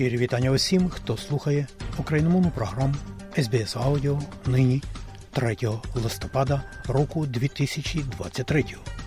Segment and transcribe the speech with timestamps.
[0.00, 1.66] Щирі вітання усім, хто слухає
[1.98, 2.94] україномовну програму
[3.38, 4.82] SBS Audio нині
[5.30, 5.56] 3
[5.94, 8.64] листопада року 2023.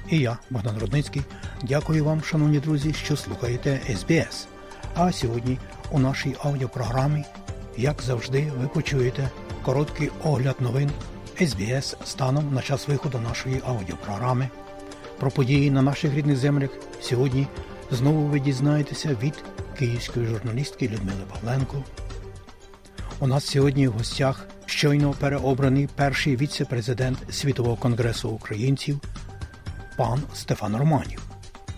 [0.10, 1.22] І я, Богдан Рудницький,
[1.64, 4.46] дякую вам, шановні друзі, що слухаєте SBS.
[4.96, 5.58] А сьогодні
[5.92, 7.24] у нашій аудіопрограмі,
[7.78, 9.30] як завжди, ви почуєте
[9.64, 10.92] короткий огляд новин
[11.42, 14.50] SBS станом на час виходу нашої аудіопрограми.
[15.20, 16.70] Про події на наших рідних землях
[17.02, 17.48] сьогодні
[17.92, 19.34] знову ви дізнаєтеся від
[19.80, 21.84] київської журналістки Людмили Павленко.
[23.20, 29.00] У нас сьогодні в гостях щойно переобраний перший віце-президент Світового конгресу українців
[29.98, 31.22] пан Стефан Романів.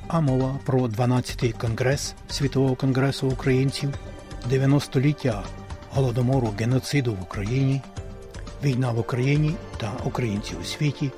[0.07, 3.89] А мова про 12-й конгрес Світового конгресу українців,
[4.51, 5.43] 90-ліття
[5.91, 7.81] голодомору геноциду в Україні,
[8.63, 11.11] війна в Україні та українці у світі.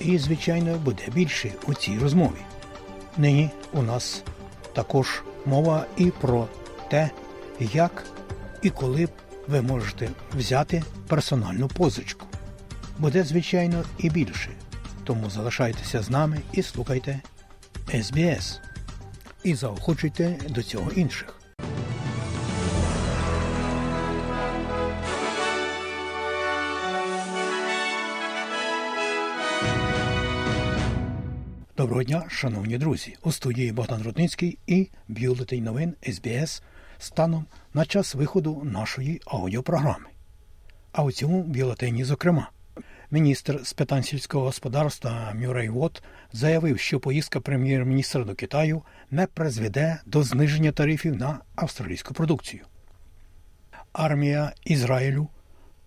[0.00, 2.40] І, звичайно, буде більше у цій розмові.
[3.16, 4.22] Нині у нас
[4.72, 6.48] також мова і про
[6.90, 7.10] те,
[7.60, 8.04] як
[8.62, 9.08] і коли
[9.48, 12.26] ви можете взяти персональну позичку.
[12.98, 14.50] Буде, звичайно, і більше.
[15.04, 17.20] Тому залишайтеся з нами і слухайте
[18.02, 18.60] СБС.
[19.44, 21.37] І заохочуйте до цього інших.
[31.78, 33.16] Доброго дня, шановні друзі!
[33.22, 36.62] У студії Богдан Рудницький і бюлетень новин СБС
[36.98, 40.06] станом на час виходу нашої аудіопрограми.
[40.92, 42.50] А у цьому бюлетені, зокрема,
[43.10, 46.02] міністр з питань сільського господарства Мюррей Вот
[46.32, 52.64] заявив, що поїздка прем'єр-міністра до Китаю не призведе до зниження тарифів на австралійську продукцію.
[53.92, 55.28] Армія Ізраїлю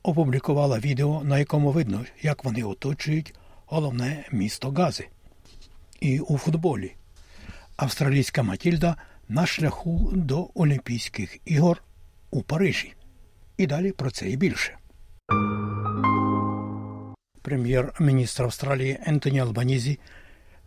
[0.04, 3.34] опублікувала відео, на якому видно, як вони оточують
[3.66, 5.08] головне місто Гази.
[6.02, 6.96] І у футболі
[7.78, 8.96] австралійська Матільда
[9.30, 11.84] на шляху до Олімпійських ігор
[12.32, 12.94] у Парижі.
[13.58, 14.78] І далі про це і більше.
[17.42, 20.00] Прем'єр-міністр Австралії Ентоні Албанізі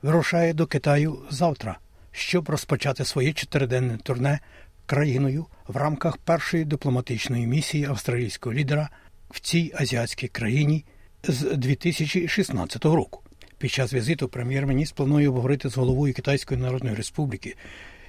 [0.02, 1.78] вирушає до Китаю завтра,
[2.12, 4.40] щоб розпочати своє чотириденне турне
[4.86, 8.88] країною в рамках першої дипломатичної місії австралійського лідера
[9.30, 10.84] в цій азіатській країні
[11.22, 13.24] з 2016 року.
[13.64, 17.56] Під час візиту прем'єр-міністр планує обговорити з головою Китайської Народної Республіки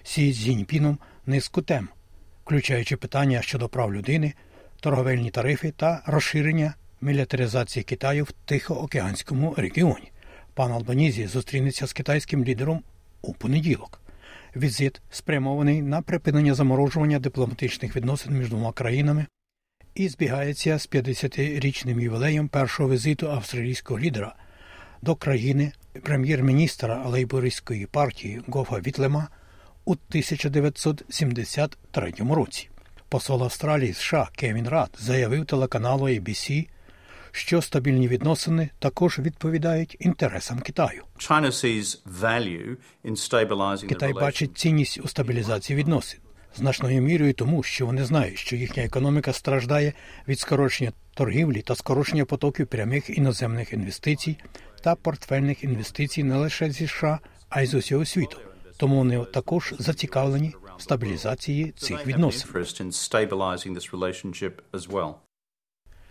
[0.04, 1.90] Сі Цзіньпіном низку тем,
[2.44, 4.34] включаючи питання щодо прав людини,
[4.80, 10.12] торговельні тарифи та розширення мілітаризації Китаю в Тихоокеанському регіоні.
[10.54, 12.84] Пан Албанізі зустрінеться з китайським лідером
[13.22, 14.02] у понеділок.
[14.56, 19.26] Візит спрямований на припинення заморожування дипломатичних відносин між двома країнами
[19.94, 24.36] і збігається з 50-річним ювілеєм першого візиту австралійського лідера
[25.06, 25.72] до країни
[26.04, 29.28] прем'єр-міністра лейбористської партії Гофа Вітлема
[29.86, 32.70] у 1973 році.
[33.10, 36.68] Посол Австралії США Кевін Рад заявив телеканалу ABC,
[37.32, 41.04] що стабільні відносини також відповідають інтересам Китаю.
[43.88, 46.20] Китай бачить цінність у стабілізації відносин
[46.56, 49.94] значною мірою тому, що вони знають, що їхня економіка страждає
[50.28, 54.38] від скорочення торгівлі та скорочення потоків прямих іноземних інвестицій
[54.82, 58.38] та портфельних інвестицій не лише зі США, а й з усього світу.
[58.78, 62.50] Тому вони також зацікавлені в стабілізації цих відносин.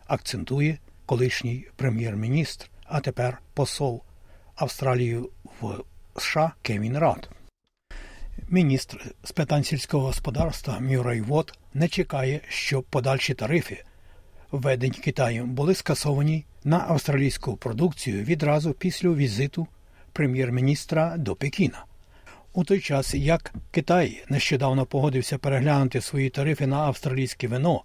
[0.06, 4.02] Акцентує колишній прем'єр-міністр, а тепер посол
[4.54, 5.22] Австралії
[5.60, 5.74] в
[6.16, 7.28] США Кевін Рад.
[8.48, 13.84] Міністр з питань сільського господарства Мюррей Вот не чекає, щоб подальші тарифи,
[14.50, 19.66] введені Китаєм, були скасовані на австралійську продукцію відразу після візиту
[20.12, 21.84] прем'єр-міністра до Пекіна.
[22.52, 27.82] У той час, як Китай нещодавно погодився переглянути свої тарифи на австралійське вино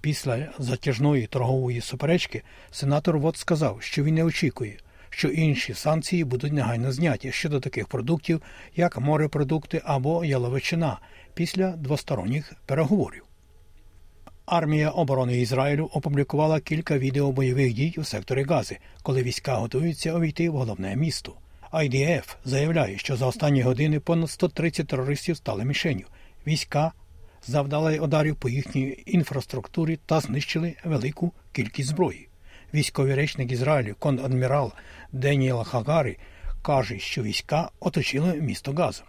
[0.00, 4.76] після затяжної торгової суперечки, сенатор Вот сказав, що він не очікує
[5.10, 8.42] що інші санкції будуть негайно зняті щодо таких продуктів,
[8.76, 10.98] як морепродукти або яловичина
[11.34, 13.24] після двосторонніх переговорів.
[14.46, 20.50] Армія оборони Ізраїлю опублікувала кілька відео бойових дій у секторі Гази, коли війська готуються увійти
[20.50, 21.34] в головне місто.
[21.72, 26.06] IDF заявляє, що за останні години понад 130 терористів стали мішенью.
[26.46, 26.92] Війська
[27.46, 32.29] завдали ударів по їхній інфраструктурі та знищили велику кількість зброї
[32.74, 34.72] військовий речник Ізраїлю конадмірал
[35.12, 36.18] Деніел Хагарі
[36.62, 39.02] каже, що війська оточили місто Газа.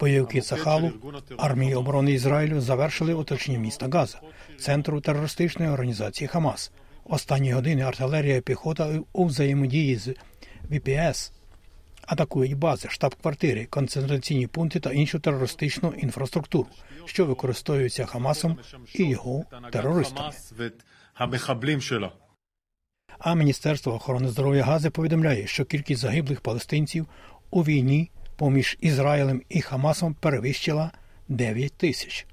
[0.00, 0.92] Бойовики Сахалу
[1.38, 4.20] армії оборони Ізраїлю завершили оточення міста Газа,
[4.58, 6.72] центру терористичної організації Хамас.
[7.04, 10.14] Останні години артилерія і піхота у взаємодії з
[10.70, 11.32] ВПС
[12.08, 16.68] атакують бази, штаб-квартири, концентраційні пункти та іншу терористичну інфраструктуру,
[17.04, 18.58] що використовується Хамасом
[18.94, 20.30] і його терористами.
[23.18, 27.06] А Міністерство охорони здоров'я Гази повідомляє, що кількість загиблих палестинців
[27.50, 30.90] у війні поміж Ізраїлем і Хамасом перевищила
[31.28, 32.26] 9 тисяч.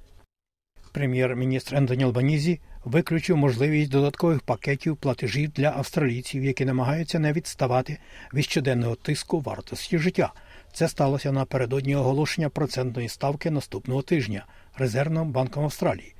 [0.91, 7.97] Прем'єр-міністр Ентоні Албанізі виключив можливість додаткових пакетів платежів для австралійців, які намагаються не відставати
[8.33, 10.33] від щоденного тиску вартості життя.
[10.73, 14.45] Це сталося напередодні оголошення процентної ставки наступного тижня
[14.77, 16.15] Резервним банком Австралії.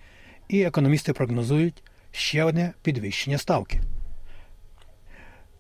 [0.48, 3.82] І економісти прогнозують ще одне підвищення ставки.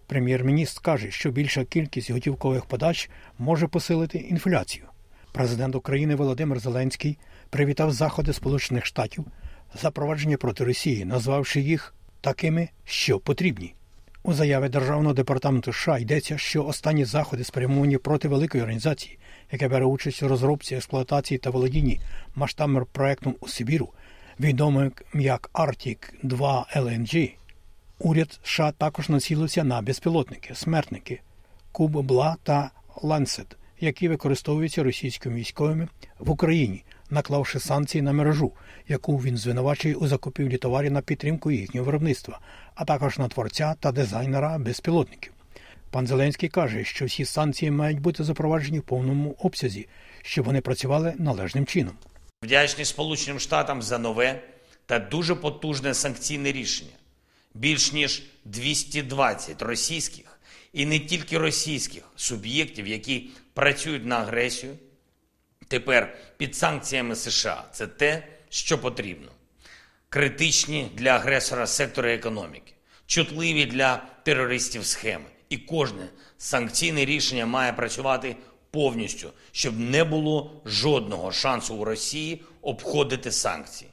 [0.08, 3.10] Прем'єр-міністр каже, що більша кількість готівкових подач
[3.40, 4.86] може посилити інфляцію.
[5.31, 7.18] Президент України Володимир Зеленський
[7.50, 9.25] привітав заходи Сполучених Штатів
[9.81, 13.74] запровадження проти Росії, назвавши їх такими, що потрібні.
[14.24, 19.18] У заяві Державного департаменту США йдеться, що останні заходи спрямовані проти великої організації,
[19.51, 22.00] яка бере участь у розробці, експлуатації та володінні
[22.36, 23.89] масштабним проектом у Сибіру,
[24.39, 27.31] відомим як Arctic 2 LNG,
[28.00, 31.22] Уряд США також націлився на безпілотники, смертники,
[31.72, 35.88] Куб Бла та Ланцет, які використовуються російськими військовими
[36.19, 38.52] в Україні, наклавши санкції на мережу,
[38.88, 42.40] яку він звинувачує у закупівлі товарів на підтримку їхнього виробництва,
[42.75, 45.31] а також на творця та дизайнера безпілотників.
[45.92, 49.88] Пан Зеленський каже, що всі санкції мають бути запроваджені в повному обсязі,
[50.22, 51.94] щоб вони працювали належним чином.
[52.44, 54.42] Вдячний Сполученим Штатам за нове
[54.86, 56.92] та дуже потужне санкційне рішення.
[57.54, 60.40] Більш ніж 220 російських
[60.74, 64.74] і не тільки російських суб'єктів, які працюють на агресію,
[65.67, 67.63] тепер під санкціями США.
[67.71, 69.31] Це те, що потрібно.
[70.09, 72.73] Критичні для агресора сектори економіки,
[73.06, 75.25] чутливі для терористів схеми.
[75.50, 76.07] І кожне
[76.38, 78.35] санкційне рішення має працювати
[78.71, 83.91] повністю, щоб не було жодного шансу у Росії обходити санкції.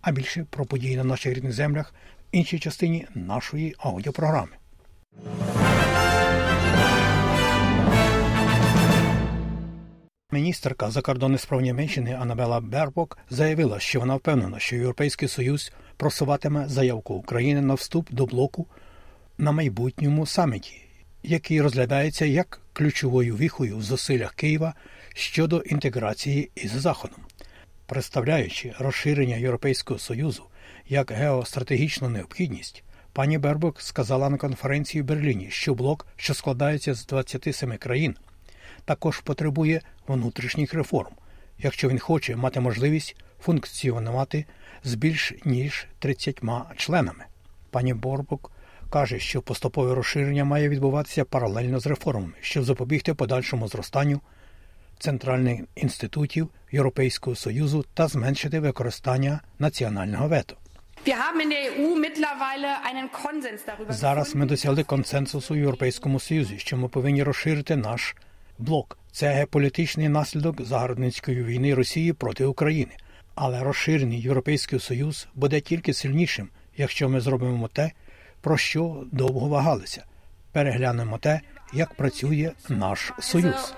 [0.00, 4.52] А більше про події на наших рідних землях в іншій частині нашої аудіопрограми.
[10.32, 17.14] Міністерка закордонних справ Німеччини Анабела Бербок заявила, що вона впевнена, що Європейський Союз просуватиме заявку
[17.14, 18.66] України на вступ до блоку
[19.38, 20.82] на майбутньому саміті,
[21.22, 24.74] який розглядається як ключовою віхою в зусиллях Києва
[25.14, 27.20] щодо інтеграції із Заходом.
[27.86, 30.42] Представляючи розширення Європейського Союзу
[30.88, 37.06] як геостратегічну необхідність, пані Бербок сказала на конференції в Берліні, що блок, що складається з
[37.06, 38.16] 27 країн,
[38.84, 41.12] також потребує внутрішніх реформ,
[41.58, 44.44] якщо він хоче мати можливість функціонувати
[44.84, 46.40] з більш ніж 30
[46.76, 47.24] членами.
[47.70, 48.52] Пані Борбок
[48.90, 54.20] каже, що поступове розширення має відбуватися паралельно з реформами, щоб запобігти подальшому зростанню
[54.98, 60.56] центральних інститутів Європейського Союзу та зменшити використання національного вето.
[63.68, 68.16] Darüber Зараз ми досягли консенсусу в Європейському Союзі, що ми повинні розширити наш
[68.60, 68.98] блок.
[69.12, 72.92] Це геополітичний наслідок загарбницької війни Росії проти України.
[73.34, 77.90] Але розширений Європейський Союз буде тільки сильнішим, якщо ми зробимо те,
[78.40, 80.04] про що довго вагалися.
[80.52, 81.40] Переглянемо те,
[81.72, 83.74] як працює наш союз.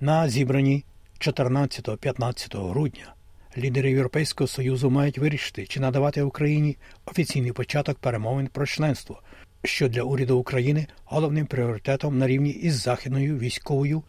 [0.00, 0.84] На зібранні
[1.20, 3.14] 14-15 грудня
[3.58, 9.22] лідери Європейського Союзу мають вирішити, чи надавати Україні офіційний початок перемовин про членство,
[9.64, 14.02] що для уряду України головним пріоритетом на рівні із західною військовою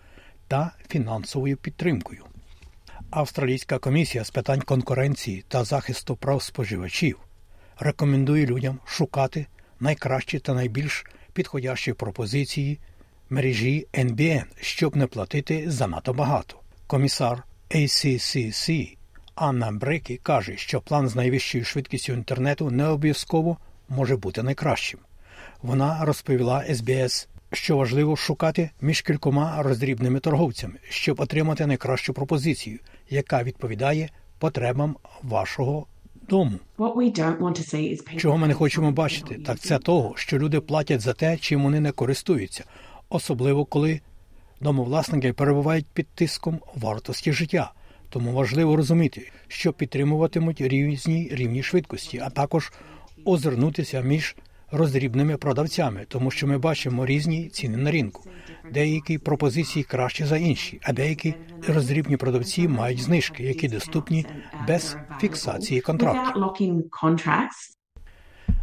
[0.48, 2.26] та фінансовою підтримкою.
[3.10, 7.20] Австралійська комісія з питань конкуренції та захисту прав споживачів
[7.80, 9.46] рекомендує людям шукати
[9.80, 12.80] найкращі та найбільш підходящі пропозиції
[13.30, 16.60] мережі NBN, щоб не платити занадто багато.
[16.88, 18.98] Комісар ACCC
[19.36, 23.58] Анна Брекі каже, що план з найвищою швидкістю інтернету не обов'язково
[23.90, 25.00] може бути найкращим.
[25.62, 33.44] Вона розповіла СБС, що важливо шукати між кількома роздрібними торговцями, щоб отримати найкращу пропозицію, яка
[33.44, 34.10] відповідає
[34.40, 35.86] потребам вашого
[36.30, 36.60] дому.
[38.18, 41.80] Чого ми не хочемо бачити, так це того, що люди платять за те, чим вони
[41.80, 42.64] не користуються,
[43.10, 44.02] особливо коли
[44.62, 47.72] Домовласники перебувають під тиском вартості життя,
[48.10, 52.74] тому важливо розуміти, що підтримуватимуть різні рівні швидкості, а також
[53.26, 54.36] озирнутися між
[54.76, 58.24] роздрібними продавцями, тому що ми бачимо різні ціни на ринку.
[58.74, 61.36] Деякі пропозиції кращі за інші, а деякі
[61.68, 64.26] роздрібні продавці мають знижки, які доступні
[64.68, 66.44] без фіксації контрактів.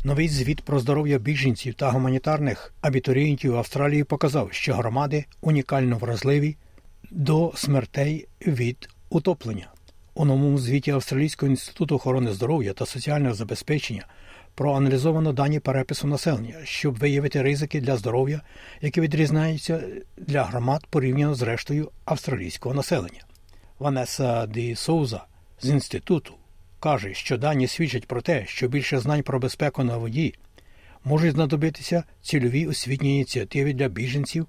[0.04, 6.56] Новий звіт про здоров'я біженців та гуманітарних абітурієнтів Австралії показав, що громади унікально вразливі
[7.10, 9.66] до смертей від утоплення.
[10.14, 14.06] У новому звіті Австралійського інституту охорони здоров'я та соціального забезпечення
[14.54, 18.40] проаналізовано дані перепису населення, щоб виявити ризики для здоров'я,
[18.80, 19.82] які відрізняються
[20.16, 23.20] для громад порівняно з рештою австралійського населення.
[23.78, 25.24] Ванеса Ді Соуза
[25.60, 26.34] з інституту
[26.80, 30.34] каже, що дані свідчать про те, що більше знань про безпеку на воді
[31.04, 34.48] можуть знадобитися цільові освітні ініціативи для біженців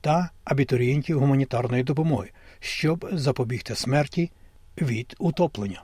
[0.00, 4.30] та абітурієнтів гуманітарної допомоги, щоб запобігти смерті
[4.82, 5.82] від утоплення.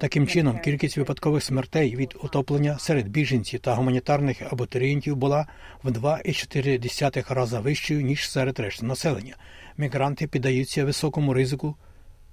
[0.00, 5.46] Таким чином, кількість випадкових смертей від утоплення серед біженців та гуманітарних абітурієнтів була
[5.82, 9.34] в 2,4 рази вищою, ніж серед решти населення.
[9.76, 11.76] Мігранти піддаються високому ризику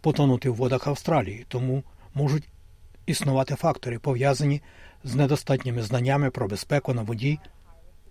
[0.01, 1.83] потонути в водах Австралії, тому
[2.13, 2.49] можуть
[3.05, 4.61] існувати фактори, пов'язані
[5.03, 7.39] з недостатніми знаннями про безпеку на воді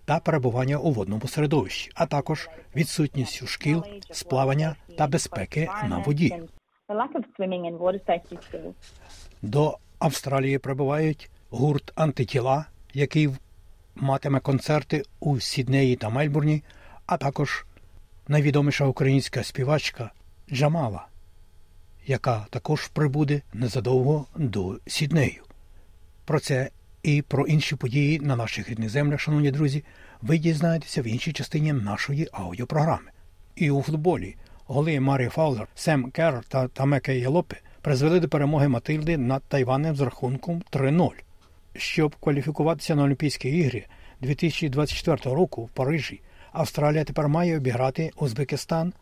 [0.09, 6.35] та перебування у водному середовищі, а також відсутністю шкіл, сплавання та безпеки на воді.
[9.41, 13.29] До Австралії прибувають гурт антитіла, який
[13.95, 16.63] матиме концерти у Сіднеї та Мельбурні,
[17.05, 17.65] а також
[18.27, 20.11] найвідоміша українська співачка
[20.51, 21.07] Джамала,
[22.05, 25.43] яка також прибуде незадовго до Сіднею.
[26.25, 26.69] Про це
[27.03, 29.83] і про інші події на наших рідних землях, шановні друзі,
[30.21, 33.11] ви дізнаєтеся в іншій частині нашої аудіопрограми.
[33.55, 39.17] І у футболі голи Марі Фаулер, Сем Керр та Тамеке Єлопе призвели до перемоги Матильди
[39.17, 41.09] над Тайванем з рахунком 3-0.
[41.75, 43.85] Щоб кваліфікуватися на Олімпійські ігри
[44.21, 48.93] 2024 року в Парижі, Австралія тепер має обіграти Узбекистан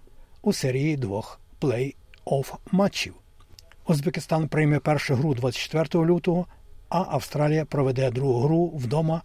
[0.42, 3.14] у серії двох плей-офф матчів.
[3.88, 6.48] Узбекистан прийме першу гру 24 лютого,
[6.90, 9.22] а Австралія проведе другу гру вдома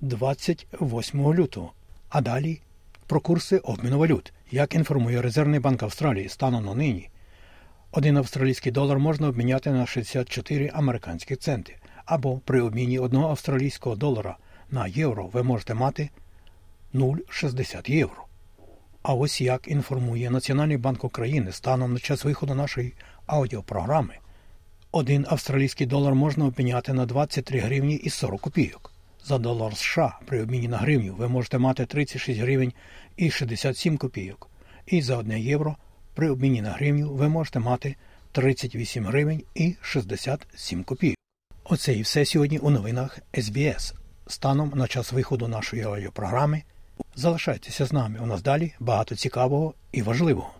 [0.00, 1.72] 28 лютого.
[2.08, 2.60] А далі
[3.06, 4.32] про курси обміну валют.
[4.50, 7.08] Як інформує Резервний банк Австралії станом на нині,
[7.92, 14.36] один австралійський долар можна обміняти на 64 американські центи, або при обміні одного австралійського долара
[14.70, 16.10] на євро ви можете мати
[16.94, 18.24] 0,60 євро.
[19.02, 22.94] А ось як інформує Національний банк України станом на час виходу нашої
[23.26, 24.14] аудіопрограми,
[24.92, 28.92] один австралійський долар можна обміняти на 23 гривні і 40 копійок.
[29.24, 32.72] За долар США при обміні на гривню ви можете мати 36 гривень
[33.16, 34.50] і 67 копійок.
[34.86, 35.76] І за 1 євро
[36.14, 37.96] при обміні на гривню ви можете мати
[38.32, 41.16] 38 гривень і 67 копійок.
[41.64, 43.94] Оце і все сьогодні у новинах СБС.
[44.26, 46.62] Станом на час виходу нашої аудіопрограми.
[47.14, 48.18] Залишайтеся з нами.
[48.22, 50.50] У нас далі багато цікавого і важливого.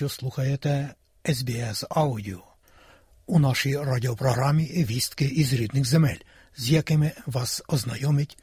[0.00, 2.38] Що слухаєте SBS Audio.
[3.26, 6.16] У нашій радіопрограмі вістки із рідних земель,
[6.56, 8.38] з якими вас ознайомить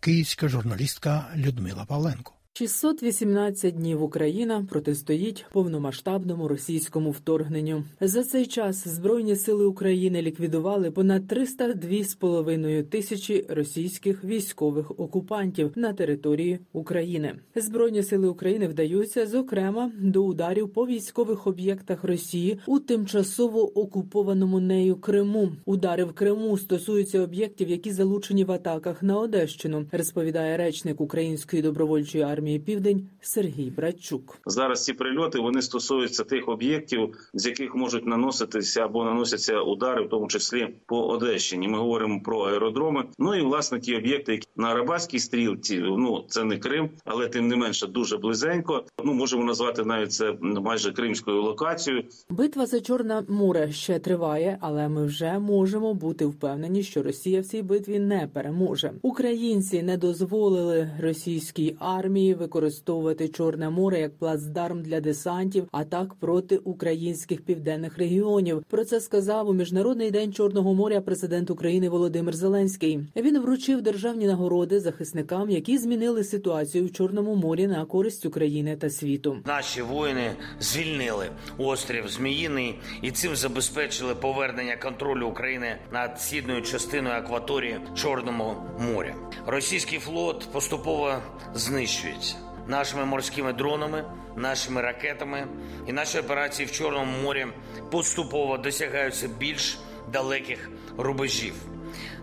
[0.00, 2.32] київська журналістка Людмила Павленко.
[2.60, 7.84] 618 днів Україна протистоїть повномасштабному російському вторгненню.
[8.00, 16.58] За цей час Збройні сили України ліквідували понад 302,5 тисячі російських військових окупантів на території
[16.72, 17.34] України.
[17.54, 24.96] Збройні сили України вдаються, зокрема, до ударів по військових об'єктах Росії у тимчасово окупованому нею
[24.96, 25.52] Криму.
[25.64, 32.24] Удари в Криму стосуються об'єктів, які залучені в атаках на Одещину, розповідає речник Української добровольчої
[32.24, 34.38] армії армії Південь Сергій Братчук.
[34.46, 40.08] Зараз ці прильоти вони стосуються тих об'єктів, з яких можуть наноситися або наносяться удари, в
[40.08, 41.68] тому числі по Одещині.
[41.68, 43.04] Ми говоримо про аеродроми.
[43.18, 47.48] Ну і власне ті об'єкти, які на Арабатській стрілці, ну це не Крим, але тим
[47.48, 48.84] не менше дуже близенько.
[49.04, 52.04] Ну можемо назвати навіть це майже кримською локацією.
[52.30, 57.44] Битва за Чорне море ще триває, але ми вже можемо бути впевнені, що Росія в
[57.44, 58.92] цій битві не переможе.
[59.02, 67.42] Українці не дозволили російській армії використовувати Чорне море як плацдарм для десантів, атак проти українських
[67.42, 68.64] південних регіонів.
[68.70, 73.00] Про це сказав у міжнародний день Чорного моря президент України Володимир Зеленський.
[73.16, 78.90] Він вручив державні нагороди захисникам, які змінили ситуацію в Чорному морі на користь України та
[78.90, 79.36] світу.
[79.46, 81.26] Наші воїни звільнили
[81.58, 89.14] острів Зміїний і цим забезпечили повернення контролю України над східною частиною акваторії Чорного моря.
[89.46, 91.14] Російський флот поступово
[91.54, 92.29] знищується
[92.70, 94.04] нашими морськими дронами,
[94.36, 95.46] нашими ракетами,
[95.86, 97.46] і наші операції в Чорному морі
[97.90, 99.78] поступово досягаються більш
[100.12, 101.54] далеких рубежів.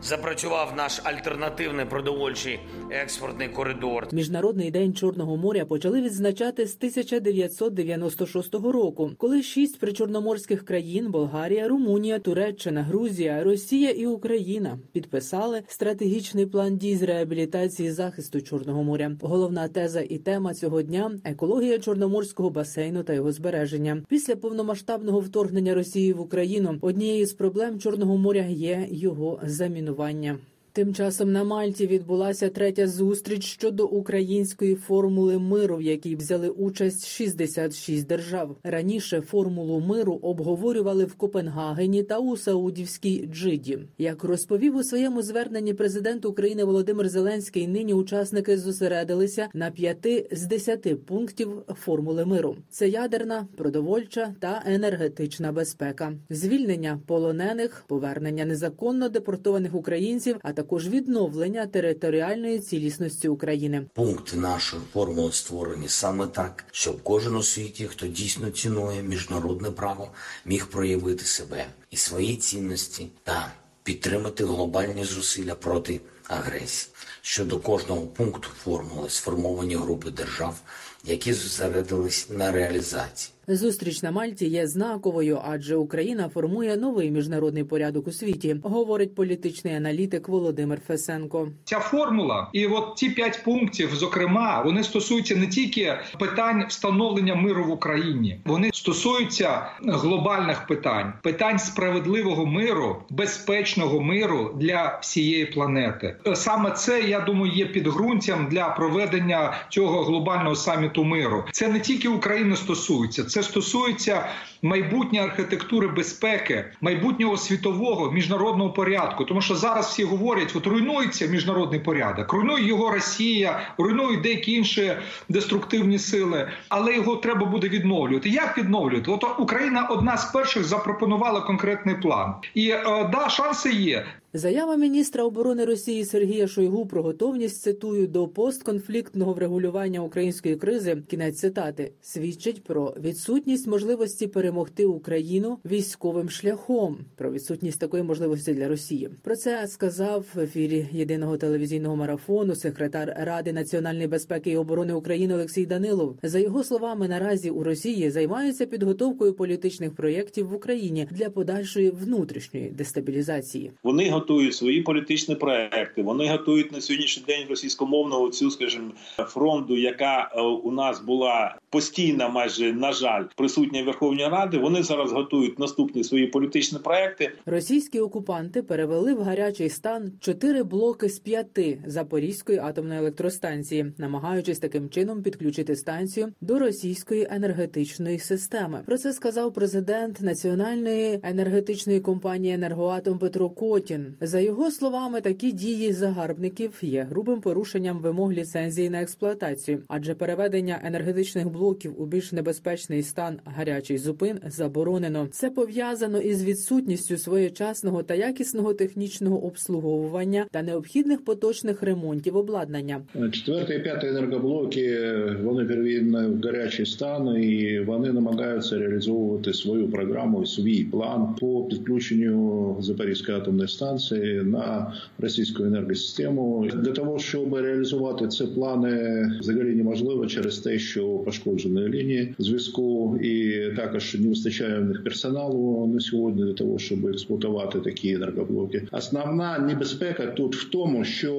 [0.02, 2.60] Запрацював наш альтернативний продовольчий
[2.92, 4.08] експортний коридор.
[4.12, 12.20] Міжнародний день Чорного моря почали відзначати з 1996 року, коли шість причорноморських країн Болгарія, Румунія,
[12.20, 19.12] Туреччина, Грузія, Росія і Україна підписали стратегічний план дій з реабілітації захисту Чорного моря.
[19.22, 24.04] Головна теза і тема цього дня екологія чорноморського басейну та його збереження.
[24.10, 30.38] Після повномасштабного вторгнення Росії в Україну однією з проблем Чорного моря є його замінування руйнування.
[30.78, 37.08] Тим часом на Мальті відбулася третя зустріч щодо української формули миру, в якій взяли участь
[37.08, 38.58] 66 держав.
[38.64, 43.80] Раніше формулу миру обговорювали в Копенгагені та у Саудівській Джиді.
[43.98, 50.46] Як розповів у своєму зверненні президент України Володимир Зеленський, нині учасники зосередилися на п'яти з
[50.46, 59.76] десяти пунктів формули миру: це ядерна, продовольча та енергетична безпека, звільнення полонених, повернення незаконно депортованих
[59.76, 63.86] українців, а також також відновлення територіальної цілісності України.
[63.94, 70.12] Пункти нашої формули створені саме так, щоб кожен у світі, хто дійсно цінує міжнародне право,
[70.46, 73.52] міг проявити себе і свої цінності та
[73.84, 76.94] підтримати глобальні зусилля проти агресії.
[77.22, 80.62] Щодо кожного пункту формули сформовані групи держав,
[81.04, 83.37] які зосередились на реалізації.
[83.50, 89.76] Зустріч на Мальті є знаковою, адже Україна формує новий міжнародний порядок у світі, говорить політичний
[89.76, 91.48] аналітик Володимир Фесенко.
[91.64, 97.64] Ця формула, і от ці п'ять пунктів, зокрема, вони стосуються не тільки питань встановлення миру
[97.66, 106.16] в Україні, вони стосуються глобальних питань, питань справедливого миру, безпечного миру для всієї планети.
[106.34, 111.44] Саме це я думаю є підґрунтям для проведення цього глобального саміту миру.
[111.52, 113.24] Це не тільки України стосується.
[113.24, 114.30] Це стосується
[114.62, 119.26] майбутньої архітектури безпеки, майбутнього світового міжнародного порядку.
[119.26, 124.94] Тому що зараз всі говорять, от руйнується міжнародний порядок, руйнує його Росія, руйнують деякі інші
[125.30, 128.30] деструктивні сили, але його треба буде відновлювати.
[128.30, 129.12] Як відновлювати?
[129.12, 134.06] От Україна одна з перших запропонувала конкретний план, і е, да, шанси є.
[134.34, 140.98] Заява міністра оборони Росії Сергія Шойгу про готовність цитую до постконфліктного врегулювання української кризи.
[141.08, 146.98] Кінець цитати свідчить про відсутність можливості перемогти Україну військовим шляхом.
[147.16, 149.10] Про відсутність такої можливості для Росії.
[149.24, 155.34] Про це сказав в ефірі єдиного телевізійного марафону секретар Ради національної безпеки і оборони України
[155.34, 156.16] Олексій Данилов.
[156.24, 162.70] За його словами, наразі у Росії займаються підготовкою політичних проєктів в Україні для подальшої внутрішньої
[162.70, 163.72] дестабілізації.
[163.84, 166.02] Вони готують свої політичні проекти.
[166.02, 172.30] Вони готують на сьогоднішній день російськомовну цю, скажімо, фронту, яка е, у нас була постійно,
[172.30, 174.58] майже на жаль, присутня в Верховній Ради.
[174.58, 177.32] Вони зараз готують наступні свої політичні проекти.
[177.46, 184.90] Російські окупанти перевели в гарячий стан чотири блоки з п'яти Запорізької атомної електростанції, намагаючись таким
[184.90, 188.82] чином підключити станцію до російської енергетичної системи.
[188.86, 194.14] Про це сказав президент національної енергетичної компанії Енергоатом Петро Котін.
[194.22, 200.82] За його словами, такі дії загарбників є грубим порушенням вимог ліцензії на експлуатацію, адже переведення
[200.84, 205.28] енергетичних блоків блоків у більш небезпечний стан гарячий зупин заборонено.
[205.32, 213.02] Це пов'язано із відсутністю своєчасного та якісного технічного обслуговування та необхідних поточних ремонтів обладнання.
[213.32, 215.00] Четвертий і п'ятий енергоблоки
[215.44, 222.78] вони переведені в гарячий стан і вони намагаються реалізовувати свою програму, свій план по підключенню
[222.80, 226.70] Запорізької атомної станції на російську енергосистему.
[226.84, 233.62] Для того щоб реалізувати ці плани, взагалі неможливо через те, що пошкоджені лінії зв'язку, і
[233.76, 238.88] також не вистачає в них персоналу на сьогодні для того, щоб експлуатувати такі енергоблоки.
[238.92, 241.34] Основна небезпека тут в тому, що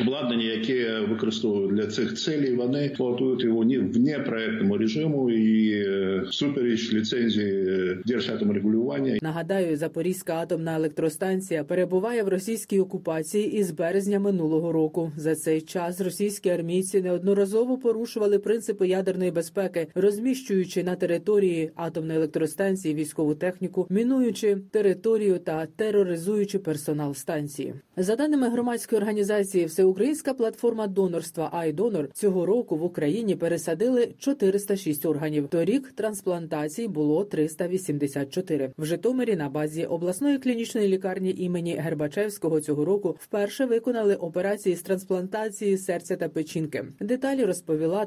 [0.00, 6.24] обладнання, яке використовують для цих целей, вони експлуатують його не в непроектному режиму і е,
[6.30, 9.18] супереч ліцензії е, держатомрегулювання.
[9.22, 15.12] Нагадаю, Запорізька атомна електростанція перебуває в російській окупації із березня минулого року.
[15.16, 19.49] За цей час російські армійці неодноразово порушували принципи ядерної безпеки,
[19.94, 27.74] розміщуючи на території атомної електростанції військову техніку, мінуючи територію та тероризуючи персонал станції.
[27.96, 35.48] За даними громадської організації, Всеукраїнська платформа донорства «Айдонор» цього року в Україні пересадили 406 органів.
[35.48, 38.72] Торік трансплантацій було 384.
[38.78, 44.82] В Житомирі на базі обласної клінічної лікарні імені Гербачевського цього року вперше виконали операції з
[44.82, 46.84] трансплантації серця та печінки.
[47.00, 48.04] Деталі розповіла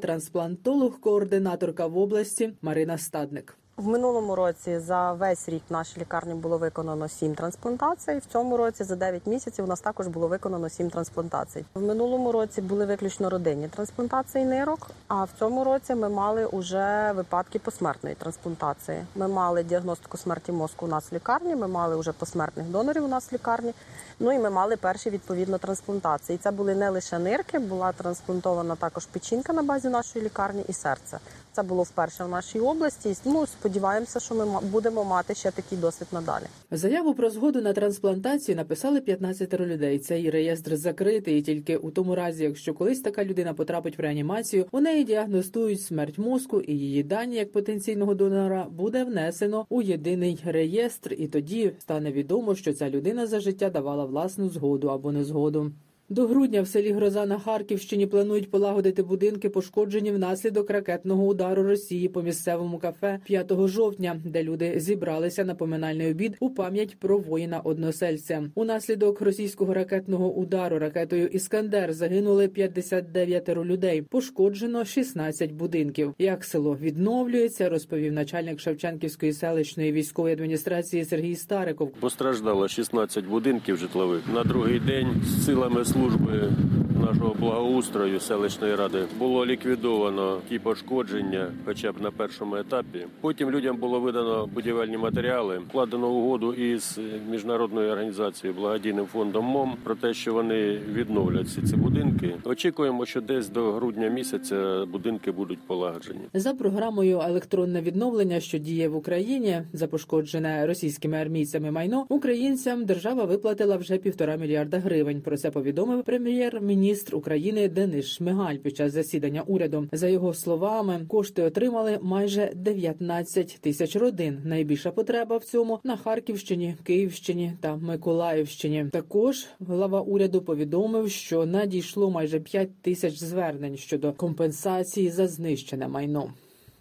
[1.34, 3.58] трансплантолог-координаторка в області Марина Стадник.
[3.78, 8.18] В минулому році за весь рік в нашій лікарні було виконано 7 трансплантацій.
[8.18, 11.66] В цьому році за 9 місяців у нас також було виконано 7 трансплантацій.
[11.74, 14.92] В минулому році були виключно родинні трансплантації нирок.
[15.08, 19.06] А в цьому році ми мали уже випадки посмертної трансплантації.
[19.16, 21.56] Ми мали діагностику смерті мозку у нас в лікарні.
[21.56, 23.74] Ми мали вже посмертних донорів у нас в лікарні.
[24.20, 26.38] Ну і ми мали перші відповідно трансплантації.
[26.38, 31.20] Це були не лише нирки, була трансплантована також печінка на базі нашої лікарні і серце.
[31.56, 33.16] Це було вперше в нашій області.
[33.26, 36.44] Ну сподіваємося, що ми будемо мати ще такий досвід надалі.
[36.72, 40.00] Заяву про згоду на трансплантацію написали 15 людей.
[40.00, 44.80] Цей реєстр закритий тільки у тому разі, якщо колись така людина потрапить в реанімацію, у
[44.80, 51.14] неї діагностують смерть мозку, і її дані як потенційного донора буде внесено у єдиний реєстр,
[51.18, 55.72] і тоді стане відомо, що ця людина за життя давала власну згоду або незгоду.
[56.14, 62.10] До грудня в селі Гроза на Харківщині планують полагодити будинки, пошкоджені внаслідок ракетного удару Росії
[62.10, 67.60] по місцевому кафе 5 жовтня, де люди зібралися на поминальний обід у пам'ять про воїна
[67.60, 68.44] односельця.
[68.56, 74.02] Унаслідок російського ракетного удару ракетою Іскандер загинули 59 людей.
[74.02, 76.14] Пошкоджено 16 будинків.
[76.20, 81.92] Як село відновлюється, розповів начальник Шевченківської селищної військової адміністрації Сергій Стариков.
[81.92, 89.06] Постраждало 16 будинків житлових на другий день з силами служби служби нашого благоустрою селищної ради
[89.20, 93.06] було ліквідовано ті пошкодження, хоча б на першому етапі.
[93.22, 99.96] Потім людям було видано будівельні матеріали, вкладено угоду із міжнародною організацією благодійним фондом МОМ про
[99.96, 102.34] те, що вони відновлять всі ці будинки.
[102.44, 106.22] Очікуємо, що десь до грудня місяця будинки будуть полагоджені.
[106.34, 113.24] За програмою електронне відновлення, що діє в Україні, за пошкоджене російськими армійцями майно українцям держава
[113.24, 115.22] виплатила вже півтора мільярда гривень.
[115.22, 119.88] Про це повідомив прем'єр-міністр України Денис Шмигаль під час засідання уряду.
[119.92, 124.42] За його словами, кошти отримали майже 19 тисяч родин.
[124.46, 128.86] Найбільша потреба в цьому на Харківщині, Київщині та Миколаївщині.
[128.92, 136.34] Також глава уряду повідомив, що надійшло майже 5 тисяч звернень щодо компенсації за знищене майно.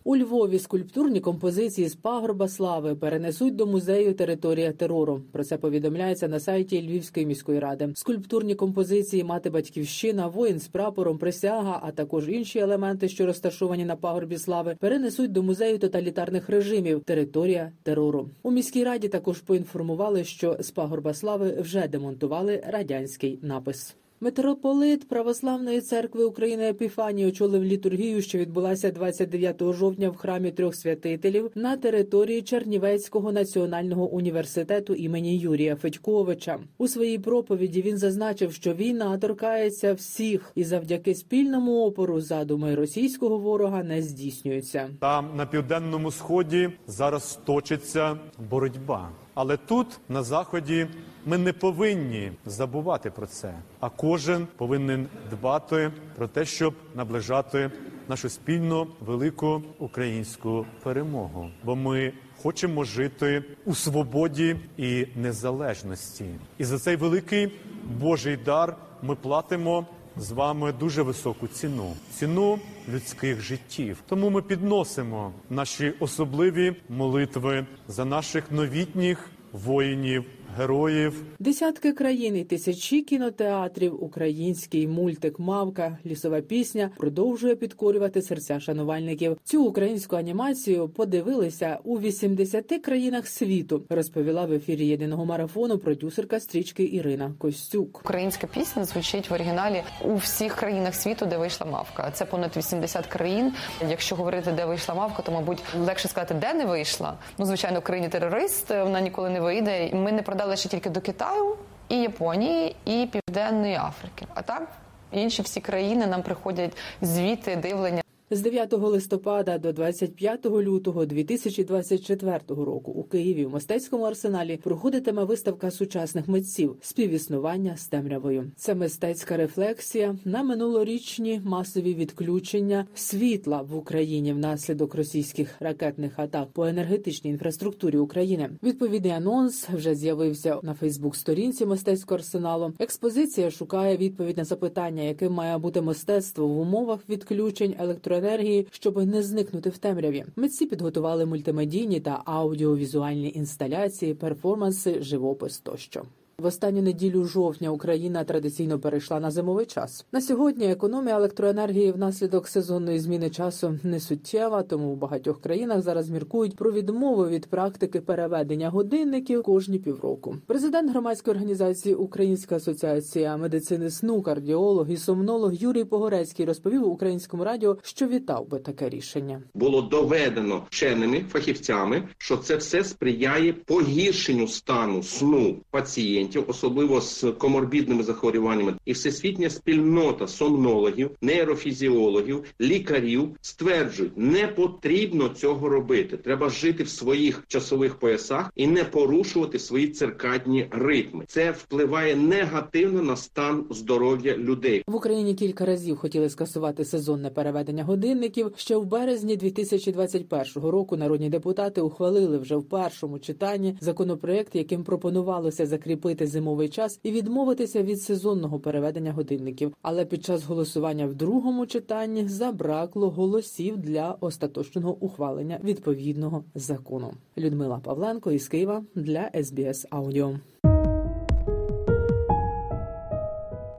[0.05, 5.23] У Львові скульптурні композиції з пагорба слави перенесуть до музею територія терору.
[5.33, 7.89] Про це повідомляється на сайті Львівської міської ради.
[7.95, 13.97] Скульптурні композиції Мати батьківщина, воїн з прапором, присяга, а також інші елементи, що розташовані на
[13.97, 18.29] пагорбі слави, перенесуть до музею тоталітарних режимів територія терору.
[18.43, 23.97] У міській раді також поінформували, що з пагорба слави вже демонтували радянський напис.
[24.23, 31.51] Митрополит Православної церкви України Епіфаній очолив літургію, що відбулася 29 жовтня в храмі трьох святителів
[31.55, 36.59] на території Чернівецького національного університету імені Юрія Федьковича.
[36.79, 43.39] У своїй проповіді він зазначив, що війна торкається всіх, і завдяки спільному опору задуми російського
[43.39, 44.91] ворога не здійснюються.
[45.01, 48.19] Там на південному сході зараз точиться
[48.51, 49.11] боротьба.
[49.35, 50.87] Але тут, на заході,
[51.27, 53.55] ми не повинні забувати про це.
[53.81, 57.71] А кожен повинен дбати про те, щоб наближати
[58.09, 61.51] нашу спільну велику українську перемогу.
[61.65, 66.25] Бо ми хочемо жити у свободі і незалежності.
[66.59, 67.53] І за цей великий
[68.01, 72.59] Божий дар ми платимо з вами дуже високу ціну ціну
[72.89, 74.03] людських життів.
[74.09, 80.25] Тому ми підносимо наші особливі молитви за наших новітніх воїнів.
[80.57, 89.37] Героїв десятки країн і тисячі кінотеатрів, український мультик Мавка, лісова пісня продовжує підкорювати серця шанувальників.
[89.45, 93.83] Цю українську анімацію подивилися у 80 країнах світу.
[93.89, 98.01] Розповіла в ефірі єдиного марафону продюсерка стрічки Ірина Костюк.
[98.01, 102.11] Українська пісня звучить в оригіналі у всіх країнах світу, де вийшла мавка.
[102.11, 103.53] Це понад 80 країн.
[103.91, 107.15] Якщо говорити, де вийшла мавка, то мабуть легше сказати, де не вийшла.
[107.39, 109.91] Ну звичайно, в країні терорист вона ніколи не вийде.
[109.95, 111.57] Ми не продали ще тільки до Китаю,
[111.89, 114.27] і Японії, і Південної Африки.
[114.35, 114.69] А так
[115.13, 118.02] інші всі країни нам приходять звіти, дивлення.
[118.35, 125.71] З 9 листопада до 25 лютого 2024 року у Києві в мистецькому арсеналі проходитиме виставка
[125.71, 128.51] сучасних митців співіснування з темрявою.
[128.57, 136.67] Це мистецька рефлексія на минулорічні масові відключення світла в Україні внаслідок російських ракетних атак по
[136.67, 138.51] енергетичній інфраструктурі України.
[138.63, 142.73] Відповідний анонс вже з'явився на Фейсбук-сторінці мистецького арсеналу.
[142.79, 149.07] Експозиція шукає відповідь на запитання, яким має бути мистецтво в умовах відключень електроенергії енергії, щоб
[149.07, 150.25] не зникнути в темряві.
[150.37, 156.03] Митці підготували мультимедійні та аудіовізуальні інсталяції, перформанси, живопис тощо.
[156.39, 160.07] В останню неділю жовтня Україна традиційно перейшла на зимовий час.
[160.13, 166.11] На сьогодні економія електроенергії внаслідок сезонної зміни часу не суттєва, тому в багатьох країнах зараз
[166.11, 170.37] міркують про відмову від практики переведення годинників кожні півроку.
[170.47, 177.79] Президент громадської організації Українська асоціація медицини сну, кардіолог і сомнолог Юрій Погорецький розповів українському радіо,
[177.83, 179.43] що вітав би таке рішення.
[179.55, 188.03] Було доведено вченими фахівцями, що це все сприяє погіршенню стану сну пацієнтів особливо з коморбідними
[188.03, 196.17] захворюваннями, і всесвітня спільнота сомнологів, нейрофізіологів, лікарів стверджують, не потрібно цього робити.
[196.17, 201.25] Треба жити в своїх часових поясах і не порушувати свої циркадні ритми.
[201.29, 204.83] Це впливає негативно на стан здоров'я людей.
[204.87, 208.53] В Україні кілька разів хотіли скасувати сезонне переведення годинників.
[208.57, 215.67] Ще в березні 2021 року народні депутати ухвалили вже в першому читанні законопроект, яким пропонувалося
[215.67, 219.75] закріпити зимовий час і відмовитися від сезонного переведення годинників.
[219.83, 227.15] Але під час голосування в другому читанні забракло голосів для остаточного ухвалення відповідного закону.
[227.39, 230.39] Людмила Павленко із Києва для СБС Аудіо.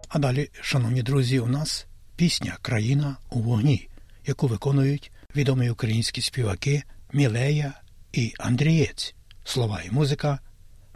[0.10, 3.90] А далі, шановні друзі, у нас пісня Країна у вогні,
[4.28, 7.74] яку виконують відомі українські співаки Мілея
[8.14, 10.40] і Андрієць, слова і музика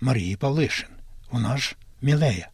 [0.02, 0.96] Марії Павлишин.
[1.31, 2.49] Вона ж Мілея.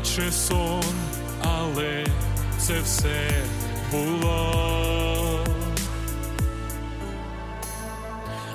[0.00, 0.94] Неначе сон,
[1.42, 2.06] але
[2.58, 3.30] це все
[3.90, 5.44] було.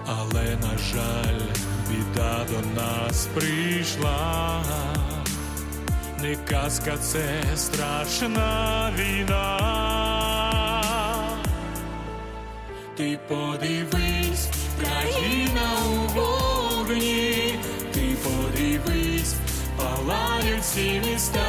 [0.08, 1.41] Але, на жаль,
[1.89, 4.63] біда до нас прийшла.
[6.21, 9.62] Не казка, це страшна війна.
[12.97, 14.04] Ти подивись,
[20.05, 21.45] палають всі міста,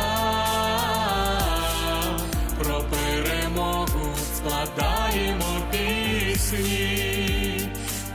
[2.58, 7.60] про перемогу складаємо пісні,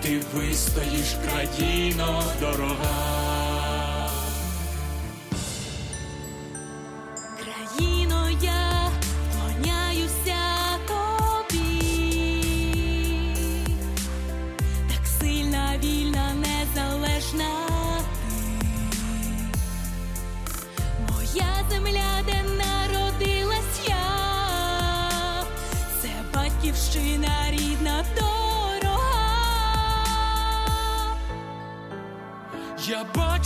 [0.02, 3.51] ти вистоїш, країно дорога.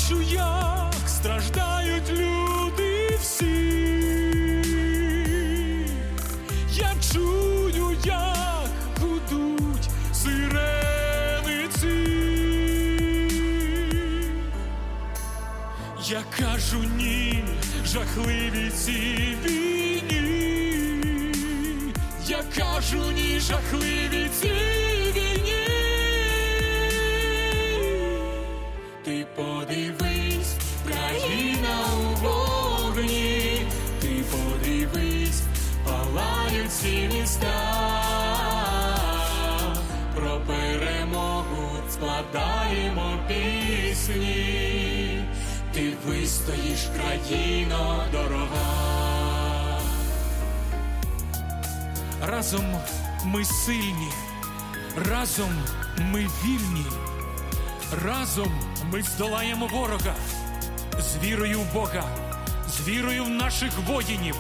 [0.06, 3.46] Бачу, як страждають люди всі.
[6.72, 8.70] Я чую, як
[9.02, 11.88] гудуть сирени ці.
[16.08, 17.44] Я кажу ні,
[17.86, 21.02] жахливі ці війні.
[22.28, 24.75] Я кажу ні, жахливі ці
[42.66, 45.24] складаємо пісні,
[45.74, 49.80] ти вистоїш, країно дорога.
[52.22, 52.66] Разом
[53.26, 54.10] ми сильні,
[55.10, 55.52] разом
[55.98, 56.86] ми вільні.
[58.06, 58.52] Разом
[58.92, 60.16] ми здолаємо ворога
[61.00, 62.04] з вірою в Бога,
[62.68, 64.36] з вірою в наших воїнів,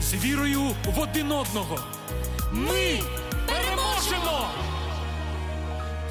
[0.00, 1.78] з вірою в один одного.
[2.52, 3.21] Ми!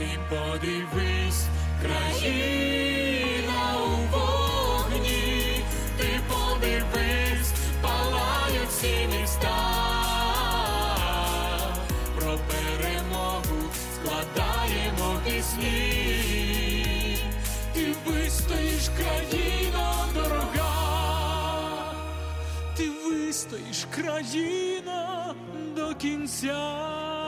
[0.02, 1.46] Ти подивись,
[1.82, 5.64] країна у вогні,
[5.98, 9.58] ти подивись, палають всі міста.
[12.20, 17.18] Про перемогу складаємо пісні.
[17.74, 20.74] Ти вистоїш, країна дорога.
[22.78, 25.36] Ти вистоїш, країна
[25.76, 27.21] до кінця.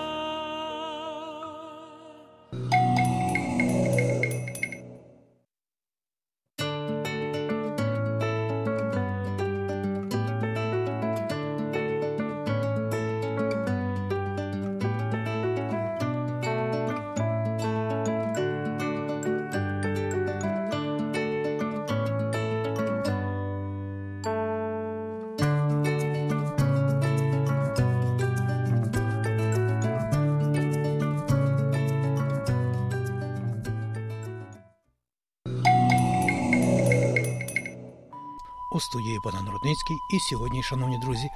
[38.94, 39.98] Студії Богдан Рудницький.
[40.10, 41.30] І сьогодні, шановні друзі,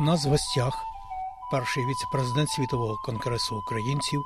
[0.00, 0.84] у нас в гостях
[1.50, 4.24] перший віце-президент Світового конгресу українців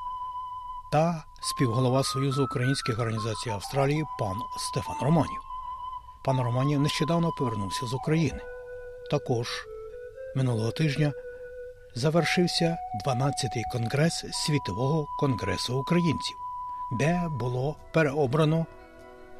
[0.93, 5.41] та співголова Союзу українських організацій Австралії пан Стефан Романів.
[6.25, 8.41] Пан Романів нещодавно повернувся з України.
[9.11, 9.49] Також
[10.37, 11.12] минулого тижня
[11.95, 16.37] завершився 12-й конгрес Світового конгресу українців,
[16.93, 18.67] де було переобрано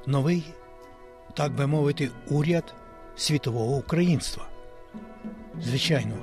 [0.07, 0.55] новий,
[1.35, 2.74] так би мовити, уряд
[3.18, 4.44] світового українства.
[5.62, 6.14] Звичайно,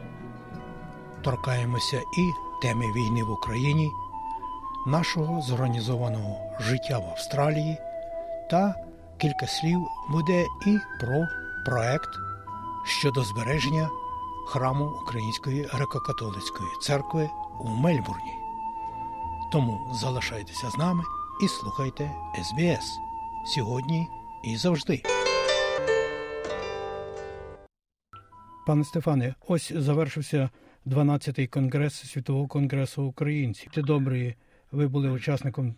[1.22, 2.32] торкаємося і
[2.62, 3.92] теми війни в Україні,
[4.88, 7.78] нашого зорганізованого життя в Австралії,
[8.50, 8.76] та
[9.18, 11.26] кілька слів буде і про
[11.66, 12.10] проект
[12.86, 13.90] щодо збереження
[14.48, 17.30] храму Української греко-католицької церкви
[17.60, 18.34] у Мельбурні.
[19.52, 21.04] Тому залишайтеся з нами
[21.44, 22.12] і слухайте
[22.44, 23.00] СБС
[23.46, 24.08] сьогодні
[24.44, 25.15] і завжди.
[28.66, 30.50] Пане Стефане, ось завершився
[30.86, 33.72] 12-й конгрес Світового конгресу українців.
[33.74, 34.36] Ти добрий,
[34.72, 35.76] ви були учасником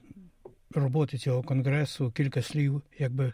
[0.75, 2.11] роботи цього конгресу.
[2.11, 3.33] Кілька слів, якби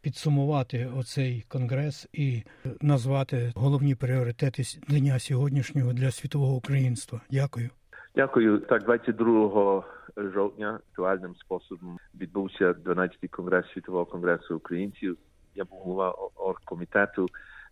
[0.00, 2.42] підсумувати оцей конгрес і
[2.80, 7.20] назвати головні пріоритети дня сьогоднішнього для світового українства.
[7.30, 7.70] Дякую.
[8.16, 8.58] Дякую.
[8.58, 9.84] Так, 22
[10.16, 15.16] жовтня актуальним способом відбувся 12-й конгрес світового конгресу українців.
[15.54, 17.28] Я був голова оргкомітету.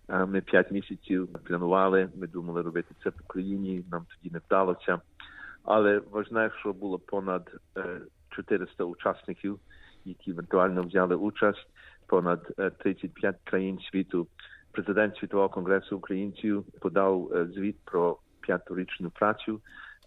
[0.09, 2.09] Ми п'ять місяців планували.
[2.15, 3.85] Ми думали робити це в Україні.
[3.91, 5.01] Нам тоді не вдалося.
[5.65, 7.51] Але важливо, що було понад
[8.29, 9.59] 400 учасників,
[10.05, 11.67] які віртуально взяли участь.
[12.07, 14.27] Понад 35 країн світу.
[14.73, 19.61] Президент світового конгресу українців подав звіт про п'ятирічну працю.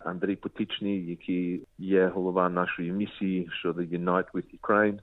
[0.05, 4.99] Андрій Потічний, який є голова нашої місії щодо Unite with Ukraine,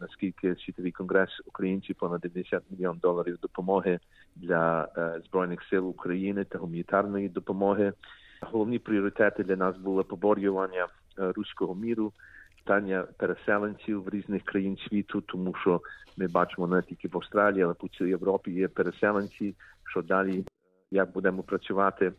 [0.00, 3.98] наскільки світовий конгрес українців понад 90 мільйон доларів допомоги
[4.36, 4.88] для
[5.26, 7.92] збройних сил України та гуманітарної допомоги.
[8.40, 10.86] Головні пріоритети для нас були поборювання
[11.16, 12.12] руського міру,
[12.58, 15.80] питання переселенців в різних країн світу, тому що
[16.16, 19.54] ми бачимо не тільки в Австралії, але по цілій Європі є переселенці.
[19.90, 20.44] Що далі
[20.90, 22.12] як будемо працювати?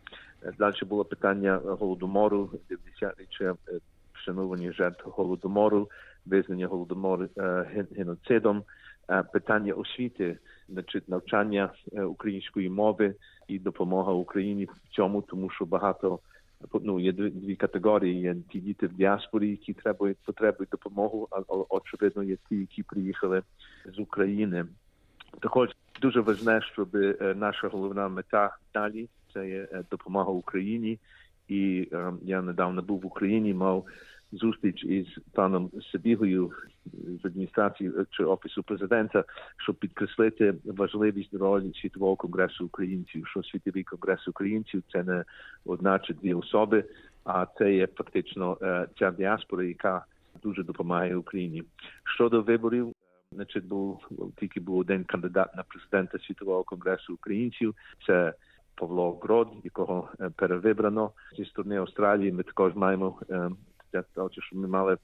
[0.58, 3.56] Далі було питання голодомору, 90-річчя
[4.14, 5.90] вшанування жертв голодомору,
[6.26, 7.28] визнання голодомору
[7.96, 8.64] геноцидом,
[9.34, 10.38] питання освіти,
[10.70, 13.16] значить навчання української мови
[13.48, 16.20] і допомога Україні в цьому, тому що багато
[16.82, 18.22] ну, є дві категорії.
[18.22, 23.42] Є ті діти в діаспорі, які требують потребують допомогу, але очевидно є ті, які приїхали
[23.86, 24.66] з України.
[25.40, 25.70] Також
[26.02, 26.96] дуже важливо, щоб
[27.36, 31.00] наша головна мета далі це є допомога Україні.
[31.48, 31.90] І
[32.22, 33.86] я недавно був в Україні, мав
[34.32, 36.52] зустріч із паном Сибігою
[37.24, 39.24] з адміністрації чи офісу президента,
[39.58, 43.28] щоб підкреслити важливість ролі світового конгресу українців.
[43.28, 45.24] Що світовий конгрес українців це не
[45.66, 46.84] одна чи дві особи,
[47.26, 48.58] а це є фактично
[49.00, 50.06] ця діаспора, яка
[50.44, 51.64] дуже допомагає Україні.
[52.16, 52.94] Щодо виборів.
[53.32, 54.08] Значить, був
[54.40, 57.76] тільки був один кандидат на президента світового конгресу українців.
[58.08, 58.34] Це
[58.76, 62.32] Павло Грод, якого перевибрано зі сторони Австралії.
[62.32, 63.20] Ми також маємо
[64.42, 64.98] що ми мали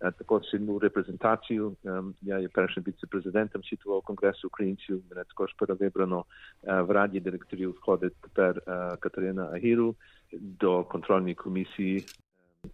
[0.00, 1.76] також сильну репрезентацію.
[2.22, 5.02] Я є першим віце-президентом світового конгресу українців.
[5.10, 6.24] Мене також перевибрано
[6.62, 7.70] в раді директорів.
[7.70, 8.62] Входить тепер
[9.00, 9.94] Катерина Агіру
[10.32, 12.04] до контрольної комісії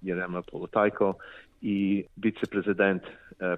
[0.02, 1.16] Єрема Полотайко
[1.60, 3.02] і віце-президент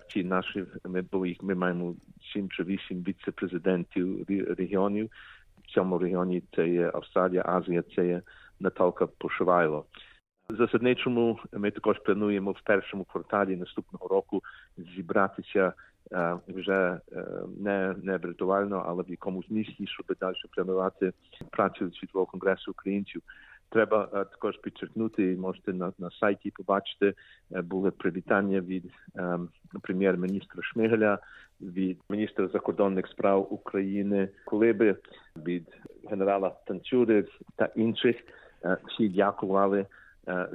[0.09, 1.95] ті наші ми їх ми маємо
[2.33, 4.27] сім чи вісім віце-президентів
[4.59, 5.11] регіонів.
[5.73, 8.23] Цьому регіоні це є Австралія, Азія, це є
[8.61, 9.85] Наталка Пошивайло.
[10.49, 14.43] Засадничому ми також плануємо в першому кварталі наступного року
[14.77, 15.73] зібратися
[16.13, 17.25] е, вже е,
[17.61, 21.13] не не віртуально, але в якомусь місті, щоб далі планувати
[21.51, 23.23] працю світового конгресу українців.
[23.73, 27.15] Треба також підчеркнути, можете на на сайті побачити,
[27.51, 29.39] були привітання від е,
[29.83, 31.19] прем'єр-міністра Шмигаля,
[31.61, 34.97] від міністра закордонних справ України Кулиби,
[35.37, 35.69] від
[36.11, 37.25] генерала Танцюри
[37.57, 38.17] та інших.
[38.89, 39.87] Всі дякували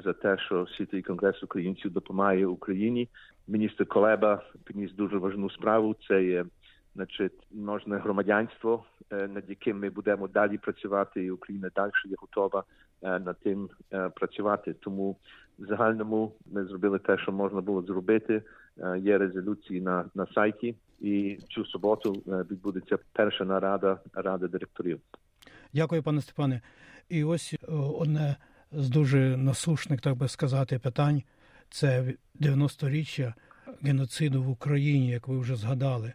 [0.04, 3.10] за те, що світовий конгрес українців допомагає Україні.
[3.48, 5.96] Міністр Колеба підніс дуже важну справу.
[6.08, 6.46] Це є
[6.96, 12.64] значить можне громадянство, над яким ми будемо далі працювати, і Україна далі є готова
[13.02, 13.70] над тим
[14.16, 14.74] працювати.
[14.74, 15.18] Тому
[15.60, 18.42] в загальному ми зробили те, що можна було зробити.
[19.00, 25.00] Є резолюції на на сайті, і цю суботу відбудеться перша нарада ради директорів.
[25.74, 26.62] Дякую, пане Степане.
[27.10, 27.56] І ось
[28.00, 28.36] одне
[28.72, 31.24] з дуже насушних, так би сказати, питань
[31.70, 33.34] це 90-річчя
[33.82, 36.14] геноциду в Україні, як ви вже згадали.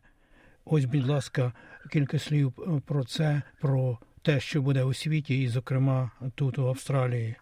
[0.64, 1.53] Ось, будь ласка,
[1.91, 2.53] кілька слів
[2.87, 7.35] про це, про те, що буде у світі, і, зокрема, тут у Австралії.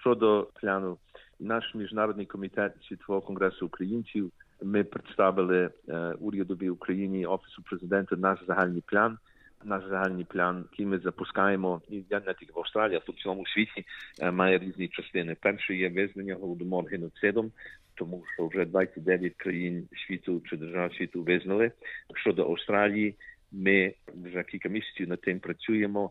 [0.00, 0.98] Щодо плану,
[1.40, 4.32] наш міжнародний комітет світового конгресу українців.
[4.62, 9.18] Ми представили е, урядові Україні офісу президента наш загальний план
[9.64, 13.46] наш загальний план, який ми запускаємо, і я не тільки в Австралії, а в цілому
[13.46, 13.84] світі
[14.32, 15.36] має різні частини.
[15.40, 17.52] Перше є визнання голодомор геноцидом,
[17.94, 21.72] тому що вже 29 країн світу чи держав світу визнали.
[22.14, 23.14] Щодо Австралії,
[23.52, 23.94] ми
[24.24, 26.10] вже кілька місяців над тим працюємо.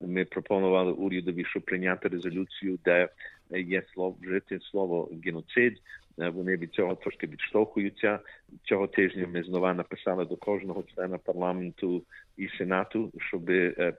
[0.00, 3.08] Ми пропонували урядові, щоб прийняти резолюцію, де
[3.50, 5.78] є слово вжити слово геноцид.
[6.16, 8.18] Вони від цього трошки відштовхуються.
[8.62, 12.02] Цього тижня ми знову написали до кожного члена парламенту
[12.36, 13.46] і сенату, щоб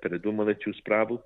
[0.01, 1.19] передумали цю справу.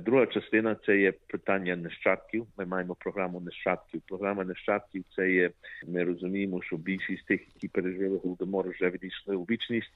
[0.00, 2.46] Друга частина це є питання нащадків.
[2.58, 4.02] Ми маємо програму нащадків.
[4.06, 5.50] Програма нащадків це є.
[5.86, 9.90] Ми розуміємо, що більшість тих, які пережили голодомор, вже відійшли у вічність.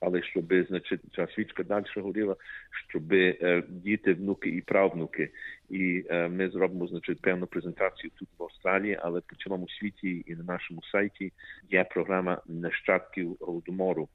[0.00, 2.36] Але щоб значить ця свічка далі горіла,
[2.88, 3.02] щоб
[3.68, 5.30] діти, внуки і правнуки,
[5.70, 10.44] і ми зробимо значить певну презентацію тут в Австралії, але по цілому світі і на
[10.44, 11.32] нашому сайті
[11.70, 14.08] є програма нащадків голодомору.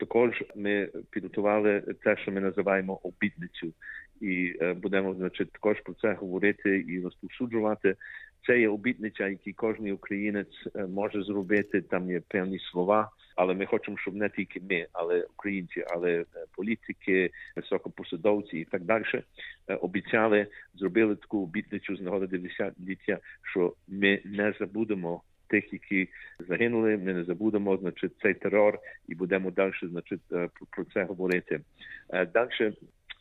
[0.00, 3.72] Також ми підготували те, що ми називаємо обідницю,
[4.20, 7.94] і будемо значить також про це говорити і розповсюджувати.
[8.46, 11.82] Це є обітниця, які кожен українець може зробити.
[11.82, 16.24] Там є певні слова, але ми хочемо, щоб не тільки ми, але українці, але
[16.56, 19.04] політики, високопосадовці і так далі
[19.80, 25.22] обіцяли, зробили таку обітницю з нагоди 90-ліття, що ми не забудемо.
[25.50, 26.08] Тих, які
[26.48, 28.78] загинули, ми не забудемо значить, цей терор
[29.08, 30.20] і будемо далі значить,
[30.70, 31.60] про це говорити.
[32.34, 32.72] Далі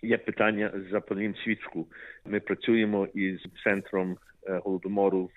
[0.02, 1.88] є питання запалім свічку.
[2.26, 4.18] Ми працюємо із центром
[4.48, 5.32] голодомору в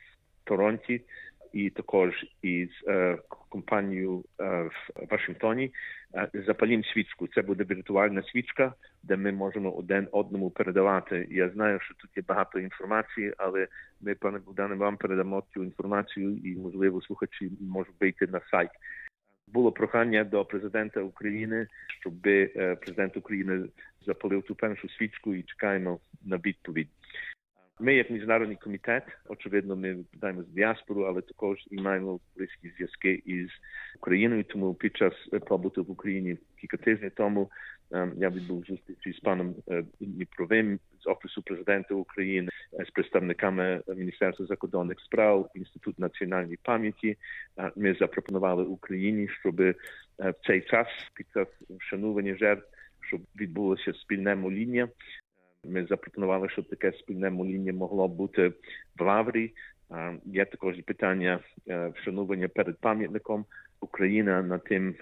[0.45, 1.03] Торонті
[1.53, 2.68] і також із
[3.48, 4.70] компанією в
[5.11, 5.72] Вашингтоні.
[6.46, 7.28] Запалім свічку.
[7.28, 11.26] Це буде віртуальна свічка, де ми можемо один одному передавати.
[11.30, 13.68] Я знаю, що тут є багато інформації, але
[14.00, 18.70] ми, пане Богдане, вам передамо цю інформацію і, можливо, слухачі можуть вийти на сайт.
[19.48, 21.66] Було прохання до президента України,
[22.00, 22.12] щоб
[22.80, 23.64] президент України
[24.07, 26.88] запалив ту першу свічку і чекаємо на відповідь.
[27.83, 33.22] Ми, як міжнародний комітет, очевидно, ми відповідаємо з діаспору, але також і маємо близькі зв'язки
[33.26, 33.49] із
[33.97, 34.45] Україною.
[34.45, 35.14] Тому під час
[35.49, 37.51] побуту в Україні кілька тижнів тому
[38.16, 39.55] Я відбув зустрічі з паном
[40.01, 42.51] Дніпровим з офісу президента України,
[42.87, 47.16] з представниками Міністерства закордонних справ, інститут національної пам'яті.
[47.76, 49.57] Ми запропонували Україні, щоб
[50.18, 52.66] в цей час під час вшанування жертв,
[53.01, 54.89] щоб відбулося спільне моління.
[55.68, 58.48] Ми запропонували, щоб таке спільне моління могло бути
[58.98, 59.52] в Лаврі.
[60.24, 61.40] Є також питання
[61.94, 63.44] вшанування перед пам'ятником.
[63.80, 64.94] Україна над тим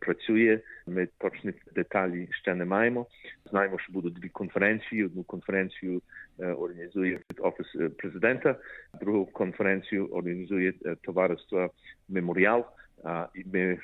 [0.00, 0.60] працює.
[0.86, 3.06] Ми точних деталі ще не маємо.
[3.50, 5.04] Знаємо, що будуть дві конференції.
[5.04, 6.02] Одну конференцію
[6.38, 7.66] організує офіс
[7.98, 8.56] президента,
[9.00, 11.70] другу конференцію організує товариство
[12.08, 12.66] Меморіал.
[13.34, 13.78] І ми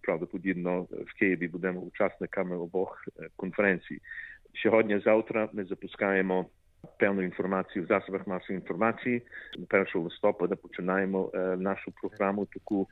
[0.00, 3.04] правдоподібно в Києві будемо учасниками обох
[3.36, 4.00] конференцій.
[4.62, 6.46] Сьогодні-завтра ми запускаємо
[6.98, 9.22] певну інформацію в засобах масової інформації.
[9.70, 12.88] 1 листопада починаємо нашу програму таку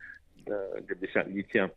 [0.88, 1.70] для десятиліття.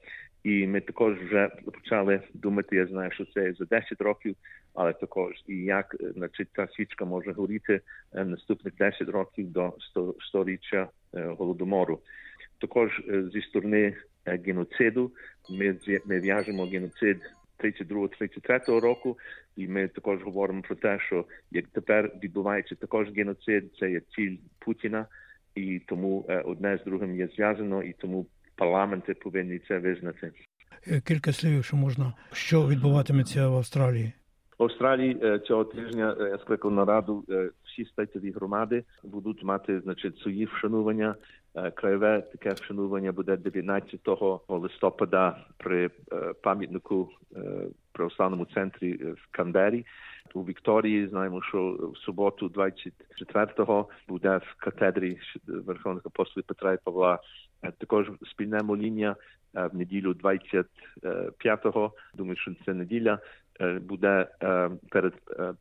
[0.44, 2.76] І ми також вже почали думати.
[2.76, 4.36] Я знаю, що це за 10 років,
[4.74, 7.82] але також і як значить, ця свічка може горіти
[8.14, 9.74] наступних 10 років до
[10.34, 12.00] 100-річчя голодомору.
[12.62, 13.02] Також
[13.34, 15.12] зі сторони геноциду
[15.50, 15.76] ми
[16.06, 17.22] ми в'яжемо геноцид
[17.64, 19.18] 32-33 року,
[19.56, 24.38] і ми також говоримо про те, що як тепер відбувається також геноцид, це є ціль
[24.60, 25.06] Путіна,
[25.56, 30.32] і тому одне з другим є зв'язано, і тому парламенти повинні це визнати.
[31.08, 34.12] Кілька слів, якщо можна, що відбуватиметься в Австралії.
[34.60, 37.26] В Австралії цього тижня я скликав нараду.
[37.66, 41.16] Всі статеві громади будуть мати значить свої вшанування.
[41.74, 44.00] Краєве таке вшанування буде 19
[44.48, 45.90] листопада при
[46.42, 47.10] пам'ятнику
[47.92, 49.86] православному центрі в Канбері.
[50.34, 57.20] У Вікторії знаємо, що в суботу, 24-го, буде в катедрі Верховних апостолів Петра і Павла
[57.78, 59.16] також спільне моління
[59.54, 61.94] в неділю 25-го.
[62.14, 63.20] Думаю, що це неділя.
[63.82, 64.28] Буде
[64.90, 65.14] перед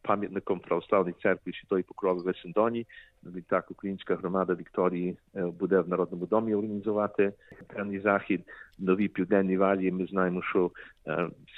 [0.02, 2.86] пам'ятником православної церкви Святої Покрови в Есендоні.
[3.24, 7.32] Відтак українська громада Вікторії буде в Народному домі організувати
[7.66, 8.42] певний захід.
[8.78, 9.92] Нові південні валії.
[9.92, 10.70] Ми знаємо, що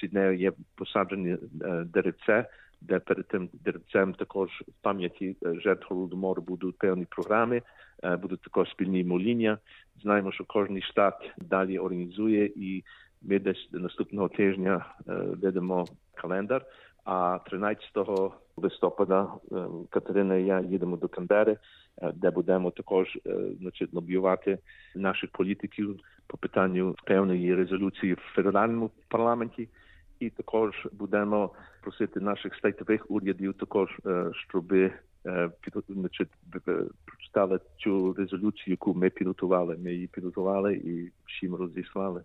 [0.00, 1.36] Сіднею є посаджені
[1.84, 2.48] деревце,
[2.80, 7.62] де перед тим деревцем також в пам'яті жертв голодомору будуть певні програми,
[8.22, 9.58] будуть також спільні моління.
[10.02, 12.84] Знаємо, що кожен штат далі організує і
[13.22, 15.86] ми десь наступного тижня ведемо
[16.20, 16.66] календар.
[17.04, 17.90] А 13
[18.56, 19.28] листопада
[19.90, 21.56] Катерина і я їдемо до Канбери,
[22.14, 23.18] де будемо також
[23.60, 24.58] значить, лобіювати
[24.94, 29.68] наших політиків по питанню певної резолюції в федеральному парламенті.
[30.20, 31.50] І також будемо
[31.82, 34.00] просити наших стейтових урядів також,
[34.48, 34.74] щоб
[35.88, 36.30] значить,
[37.04, 39.76] прочитали цю резолюцію, яку ми підготували.
[39.76, 42.22] Ми її підготували і всім розіслали.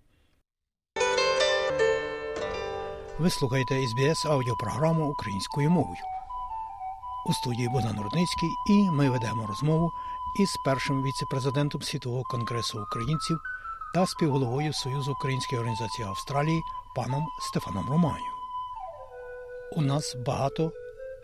[3.19, 6.01] Ви слухаєте СБС аудіопрограму українською мовою.
[7.25, 9.91] У студії Богдан Рудницький і ми ведемо розмову
[10.39, 13.39] із першим віце-президентом Світового конгресу українців
[13.93, 16.61] та співголовою Союзу Української організації Австралії
[16.95, 18.25] паном Стефаном Романю.
[19.75, 20.71] У нас багато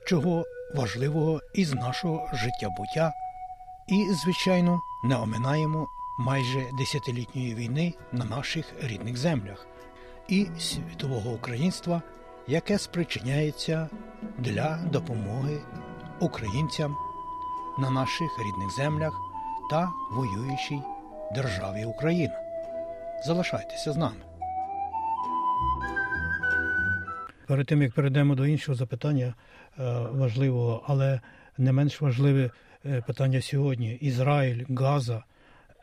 [0.08, 0.44] чого
[0.76, 3.14] важливого із нашого життя буття,
[3.88, 5.88] і, звичайно, не оминаємо
[6.20, 9.71] майже десятилітньої війни на наших рідних землях
[10.32, 12.02] і світового українства,
[12.48, 13.90] яке спричиняється
[14.38, 15.58] для допомоги
[16.20, 16.96] українцям
[17.80, 19.14] на наших рідних землях
[19.72, 20.82] та воюючій
[21.36, 22.34] державі Україна.
[23.26, 24.22] Залишайтеся з нами.
[27.48, 29.34] Перед тим як перейдемо до іншого запитання
[30.12, 31.22] важливого, але
[31.58, 32.50] не менш важливе
[33.08, 35.24] питання сьогодні: Ізраїль, Газа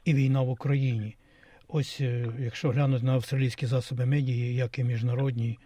[0.04, 1.17] і війна в Україні.
[1.70, 2.00] Ось
[2.38, 5.58] якщо глянути на австралійські засоби медії, як і міжнародні,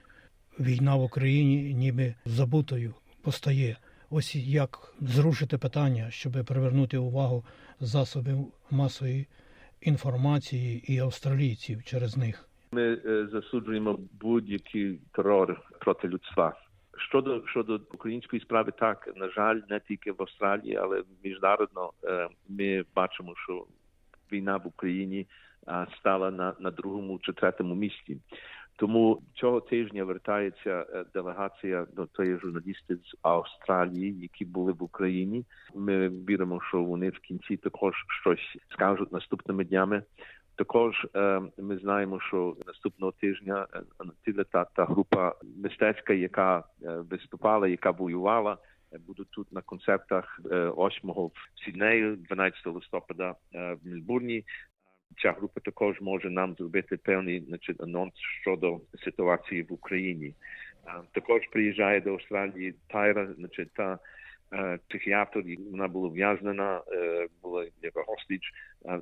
[0.61, 3.77] війна в Україні ніби забутою постає.
[4.11, 7.45] Ось як зрушити питання, щоб привернути увагу
[7.81, 9.27] засобів масової
[9.81, 12.49] інформації і австралійців через них.
[12.73, 12.97] Ми
[13.33, 16.55] засуджуємо будь-який терор проти людства.
[16.99, 21.93] Щодо щодо української справи, так на жаль, не тільки в Австралії, але міжнародно
[22.49, 23.67] ми бачимо, що
[24.33, 25.27] війна в Україні
[25.99, 28.21] стала на на другому чи третьому місці.
[28.77, 35.45] Тому цього тижня вертається делегація до тої журналісти з Австралії, які були в Україні.
[35.75, 40.03] Ми віримо, що вони в кінці також щось скажуть наступними днями.
[40.57, 41.07] Також
[41.59, 43.67] ми знаємо, що наступного тижня
[44.53, 46.65] та, та група мистецька, яка
[47.11, 48.59] виступала, яка воювала,
[49.07, 51.33] будуть тут на концертах 8-го в
[51.65, 54.45] Сіднею, 12 листопада в Мельбурні.
[55.23, 60.35] Ця група також може нам зробити певний значить, анонс щодо ситуації в Україні.
[61.13, 63.99] Також приїжджає до Австралії Тайра, значить та
[64.89, 66.83] психіатр, вона була в'язнена,
[67.43, 68.53] була як гостіч.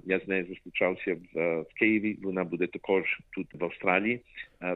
[0.04, 2.18] Я з нею зустрічався в, Києві.
[2.22, 4.20] Вона буде також тут в Австралії.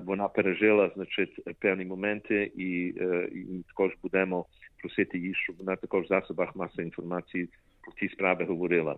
[0.03, 2.87] Вона пережила значить певні моменти, і,
[3.35, 4.47] і також будемо
[4.81, 7.49] просити її, щоб вона також в засобах масової інформації
[7.85, 8.97] про ці справи говорила.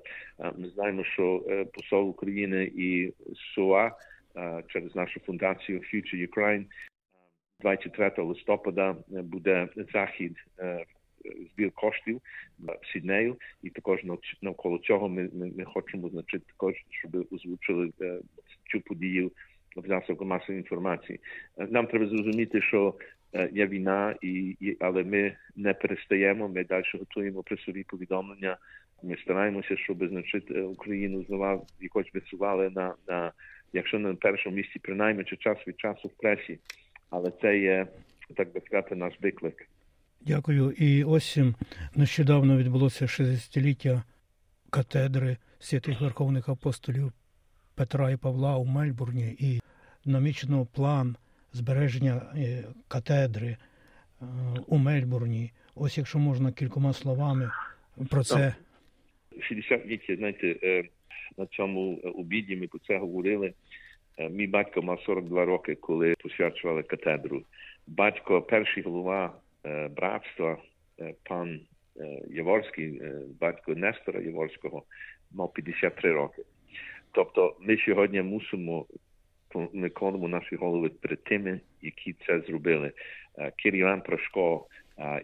[0.56, 3.12] Ми знаємо, що посол України і
[3.54, 3.90] СОА
[4.68, 6.64] через нашу фундацію Future Ukraine
[7.60, 10.36] 23 листопада буде захід
[11.54, 12.20] збір коштів
[12.58, 14.00] в Сіднею, і також
[14.42, 17.90] навколо цього ми, ми, ми хочемо значить також, щоб озвучили
[18.70, 19.32] цю подію
[19.76, 21.20] в засобах масової інформації.
[21.68, 22.94] Нам треба зрозуміти, що
[23.52, 26.48] є війна, і, і але ми не перестаємо.
[26.48, 28.56] Ми далі готуємо пресові повідомлення.
[29.02, 33.32] Ми стараємося, щоб значить Україну знову якось висували на на
[33.72, 36.58] якщо не на першому місці, принаймні чи час від часу в пресі.
[37.10, 37.86] Але це є
[38.36, 39.68] так би сказати наш виклик.
[40.20, 40.70] Дякую.
[40.70, 41.38] І ось
[41.94, 44.02] нещодавно відбулося 60-ліття
[44.70, 47.12] катедри святих верховних апостолів
[47.74, 49.60] Петра і Павла у Мельбурні, і
[50.04, 51.16] намічено план
[51.56, 52.22] збереження
[52.88, 53.56] катедри
[54.66, 55.52] у Мельбурні.
[55.74, 57.50] Ось якщо можна кількома словами
[58.10, 58.54] про це.
[59.32, 60.82] 60-ліття, знаєте,
[61.38, 63.52] на цьому обіді ми про це говорили.
[64.30, 67.42] Мій батько мав 42 роки, коли посвячували катедру.
[67.86, 69.34] Батько, перший голова
[69.96, 70.58] братства,
[71.22, 71.60] пан
[72.30, 73.02] Яворський,
[73.40, 74.82] батько Нестора Яворського,
[75.32, 76.42] мав 53 роки.
[77.12, 78.86] Тобто ми сьогодні мусимо
[79.72, 82.92] ми кладемо наші голови перед тими, які це зробили.
[83.56, 84.66] Кирилан Прошко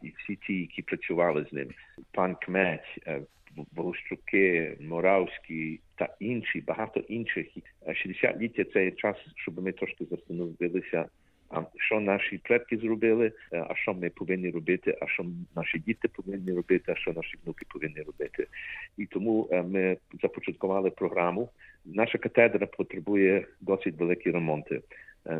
[0.03, 1.68] і всі ті, які працювали з ним,
[2.12, 2.99] пан Кмець,
[3.72, 7.47] Волощуки, Моравські та інші, багато інших.
[7.87, 11.07] 60-ліття це час, щоб ми трошки застановилися,
[11.77, 15.25] що наші предки зробили, а що ми повинні робити, а що
[15.57, 18.47] наші діти повинні робити, а що наші внуки повинні робити.
[18.97, 21.49] І тому ми започаткували програму.
[21.85, 24.81] Наша катедра потребує досить великі ремонти.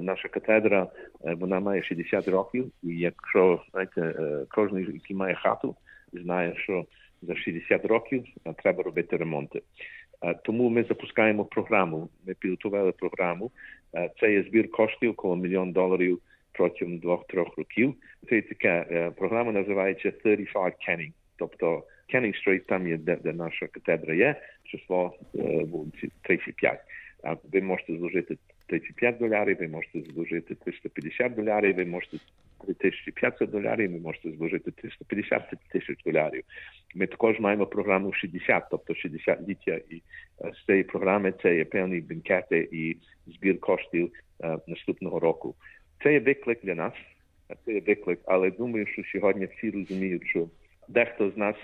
[0.01, 0.87] Наша катедра
[1.21, 4.15] вона має 60 років, і якщо знаєте,
[4.49, 5.77] кожен, який має хату,
[6.13, 6.87] знає, що
[7.23, 8.25] за 60 років
[8.63, 9.63] треба робити ремонти.
[10.45, 12.09] Тому ми запускаємо програму.
[12.27, 13.51] Ми підготували програму.
[14.20, 16.18] Це є збір коштів коло мільйон доларів
[16.53, 17.95] протягом двох-трьох років.
[18.28, 21.84] Це така програма називається 35 Canning, Тобто
[22.14, 25.16] Canning Street, там є де, де наша катедра є, число
[25.64, 26.80] вулиці 35.
[27.53, 28.36] Ви можете зложити
[28.66, 32.16] 35 долярів, ви можете зложити 350 долярів, ви можете
[32.67, 35.43] 3500 доларів, ви можете зложити 350
[35.73, 36.45] тисяч доларів.
[36.95, 40.03] Ми також маємо програму 60, тобто 60 ліття, і
[40.55, 42.97] з цієї програми це є певні бенкети і
[43.27, 44.13] збір коштів
[44.67, 45.55] наступного року.
[46.03, 46.93] Це є виклик для нас,
[47.65, 50.49] це є виклик, але думаю, що сьогодні всі розуміють, що
[50.89, 51.57] дехто з нас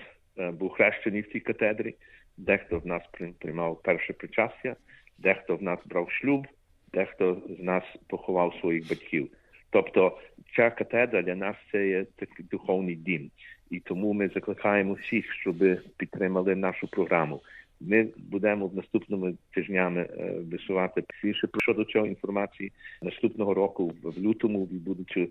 [0.52, 1.94] був хрещений в цій катедрі,
[2.36, 3.02] дехто в нас
[3.38, 4.76] приймав перше причастя,
[5.18, 6.46] дехто в нас брав шлюб,
[6.92, 9.30] дехто з нас поховав своїх батьків.
[9.70, 10.18] Тобто
[10.56, 13.30] ця катедра для нас це є такий духовний дім,
[13.70, 15.56] і тому ми закликаємо всіх, щоб
[15.96, 17.40] підтримали нашу програму.
[17.80, 20.08] Ми будемо в наступними тижнями
[20.52, 22.72] висувати більше щодо цього інформації.
[23.02, 25.30] Наступного року в лютому відбудуть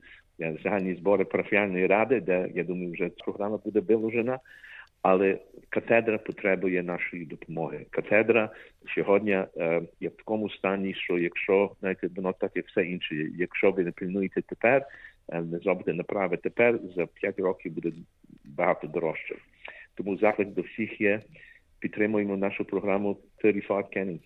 [0.63, 4.39] загальні збори парафіальної ради, де я думаю, вже програма буде виложена.
[5.01, 5.39] Але
[5.69, 7.85] катедра потребує нашої допомоги.
[7.89, 8.49] Катедра
[8.95, 13.71] сьогодні е, є в такому стані, що якщо знаєте, воно так як все інше, якщо
[13.71, 14.85] ви не пильнуєте тепер,
[15.29, 17.91] е, не зробите направи тепер, за 5 років буде
[18.45, 19.35] багато дорожче.
[19.95, 21.21] Тому заклик до всіх є.
[21.79, 24.19] Підтримуємо нашу програму 35 Kenning.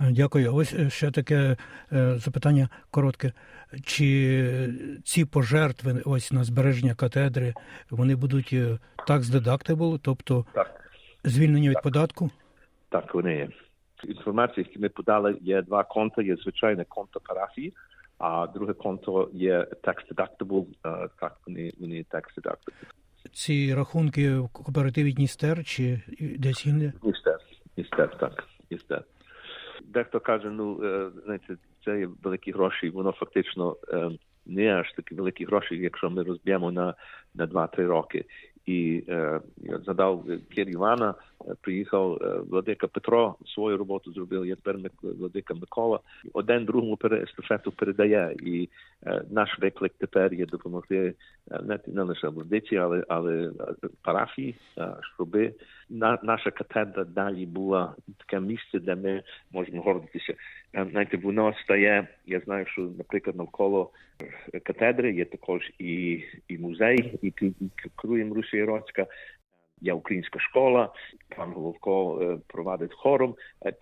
[0.00, 0.54] Дякую.
[0.54, 1.56] Ось ще таке
[1.90, 3.32] запитання коротке.
[3.84, 4.68] Чи
[5.04, 7.54] ці пожертви ось на збереження катедри
[7.90, 8.54] вони будуть
[9.06, 10.90] так з deductible, тобто так.
[11.24, 11.82] звільнені від так.
[11.82, 12.30] податку?
[12.88, 13.48] Так, вони є.
[14.04, 16.22] Інформація, яку ми подали, є два конта.
[16.22, 17.72] Є звичайне конто парафії,
[18.18, 20.66] а друге конто є tax deductible.
[21.20, 22.72] Так, вони, вони tax deductible.
[23.32, 26.00] Ці рахунки в кооперативі Дністер чи
[26.38, 26.92] десь інде?
[27.02, 27.38] Дністер,
[27.76, 29.04] Дністер, так, Дністер.
[29.82, 30.80] Дехто каже, ну
[31.24, 32.90] знаєте, це є великі гроші.
[32.90, 33.76] Воно фактично
[34.46, 36.94] не аж такі великі гроші, якщо ми розб'ємо на
[37.34, 38.24] на 2-3 роки.
[38.66, 41.14] І е, я задав Кір Івана,
[41.60, 42.18] приїхав
[42.48, 44.46] владика Петро, свою роботу зробив.
[44.46, 46.00] Я тепер владика Микола.
[46.32, 48.68] Один другому естафету передає, і
[49.30, 51.14] наш виклик тепер є допомогти
[51.86, 53.50] не, лише владиці, але але
[54.02, 54.54] парафії,
[55.14, 55.54] щоби
[55.90, 59.22] на, наша катедра далі була таке місце, де ми
[59.52, 60.34] можемо гордитися.
[60.90, 62.08] Знаєте, воно стає.
[62.26, 63.90] Я знаю, що, наприклад, навколо
[64.62, 67.32] катедри є також і і музей, і
[68.02, 69.06] керує Руся Яроцька.
[69.84, 70.92] Є українська школа,
[71.36, 73.34] пан Головко провадить хором.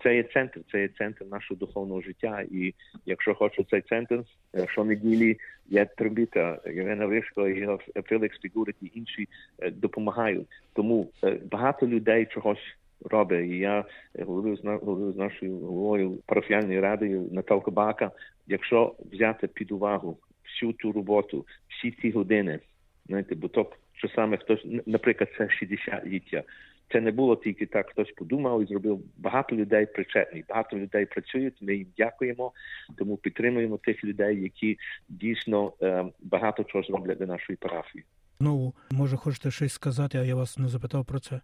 [0.03, 2.45] Це є центр, це є центр нашого духовного життя.
[2.51, 2.73] І
[3.05, 4.23] якщо хоче цей центр,
[4.67, 5.37] щонеділі
[5.67, 7.67] є трембіта, Євгена Вишко, і
[8.03, 9.27] Фелікс Фігурик і інші
[9.71, 10.47] допомагають.
[10.73, 11.09] Тому
[11.51, 12.75] багато людей чогось
[13.05, 13.51] робить.
[13.51, 13.85] І я
[14.19, 18.11] говорив з говорив з нашою головою парафіальної ради Наталка Бака.
[18.47, 22.59] Якщо взяти під увагу всю ту роботу, всі ці години,
[23.05, 23.71] знаєте, бо то
[24.07, 26.43] часами хтось, наприклад, це 60-ліття.
[26.91, 29.01] Це не було тільки так, хтось подумав і зробив.
[29.17, 31.53] Багато людей причетні, багато людей працюють.
[31.61, 32.51] Ми їм дякуємо,
[32.97, 34.77] тому підтримуємо тих людей, які
[35.09, 38.03] дійсно е, багато чого зроблять для нашої парафії.
[38.39, 41.41] Ну може, хочете щось сказати, а я вас не запитав про це.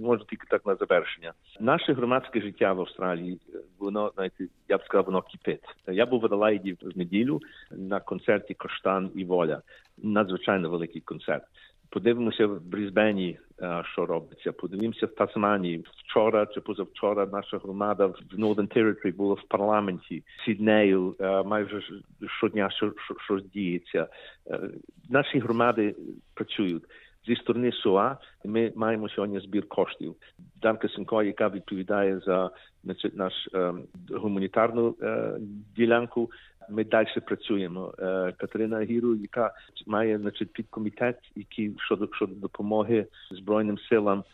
[0.00, 1.32] Може тільки так на завершення.
[1.60, 3.40] Наше громадське життя в Австралії,
[3.78, 5.64] воно знаєте, я б сказав, воно кипить.
[5.88, 9.62] Я був в Аделаїді в неділю на концерті Коштан і Воля.
[10.02, 11.44] Надзвичайно великий концерт.
[11.90, 13.38] Подивимося в Брізбені,
[13.92, 14.52] що робиться.
[14.52, 15.84] Подивимося в Тасманії.
[15.96, 21.14] Вчора чи позавчора наша громада в Northern Territory була в парламенті Сіднею.
[21.46, 21.82] Майже
[22.38, 24.08] щодня що, що, що діється.
[25.08, 25.94] Наші громади
[26.34, 26.84] працюють.
[27.26, 30.14] Зі сторони СОА ми маємо сьогодні збір коштів.
[30.62, 32.50] Данка Сенко, яка відповідає за
[32.84, 33.72] значить, наш е,
[34.10, 35.36] гуманітарну е,
[35.76, 36.30] ділянку,
[36.70, 37.94] ми далі працюємо.
[37.98, 39.52] Е, Катерина Гіру, яка
[39.86, 44.24] має значить, підкомітет, який щодо щодо допомоги Збройним силам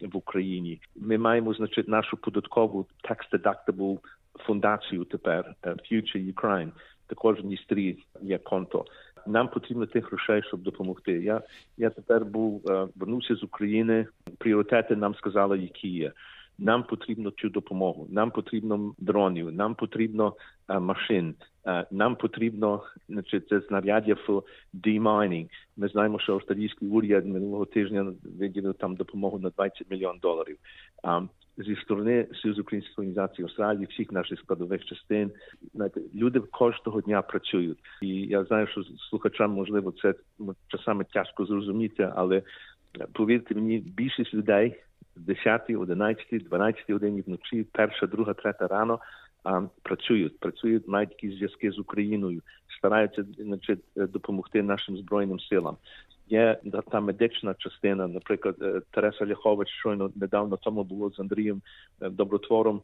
[0.00, 0.80] в Україні.
[0.96, 3.98] Ми маємо значить нашу податкову tax deductible
[4.46, 6.70] фундацію тепер Future Ukraine.
[7.06, 8.84] Також в Дністрі є конто.
[9.26, 11.12] Нам потрібно тих грошей, щоб допомогти.
[11.12, 11.42] Я
[11.76, 12.62] я тепер був
[12.96, 14.06] вернувся з України.
[14.38, 16.12] Пріоритети нам сказали, які є.
[16.58, 18.06] Нам потрібно цю допомогу.
[18.10, 20.34] Нам потрібно дронів, нам потрібно
[20.68, 24.42] uh, машин, uh, нам потрібно значить, це знаряддя for
[24.74, 25.48] demmining.
[25.76, 30.56] Ми знаємо, що австралійський уряд минулого тижня виділив там допомогу на 20 мільйон доларів.
[31.02, 31.28] Um,
[31.58, 35.30] зі сторони Союзу української організації Австралії, всіх наших складових частин,
[36.14, 37.78] люди кожного дня працюють.
[38.02, 40.14] І я знаю, що слухачам можливо це
[40.68, 42.42] часами тяжко зрозуміти, але
[43.12, 44.82] повірте мені, більшість людей.
[45.16, 49.00] 10, 11, 12 годині вночі, перша, друга, третя рано
[49.44, 52.42] а, працюють, працюють, мають якісь зв'язки з Україною,
[52.78, 55.76] стараються значить, допомогти нашим збройним силам.
[56.28, 56.58] Є
[56.90, 58.56] та медична частина, наприклад,
[58.90, 61.62] Тереса Ляхович щойно недавно тому було з Андрієм
[62.00, 62.80] Добротвором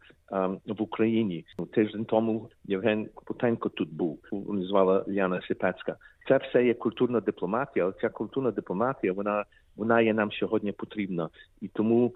[0.67, 1.45] в Україні.
[1.75, 4.19] Тиждень тому Євген Потенко тут був.
[4.69, 5.97] Звала Яна Сипецька.
[6.29, 9.45] Це все є культурна дипломатія, але ця культурна дипломатія вона
[9.77, 11.29] вона є нам сьогодні потрібна,
[11.61, 12.15] і тому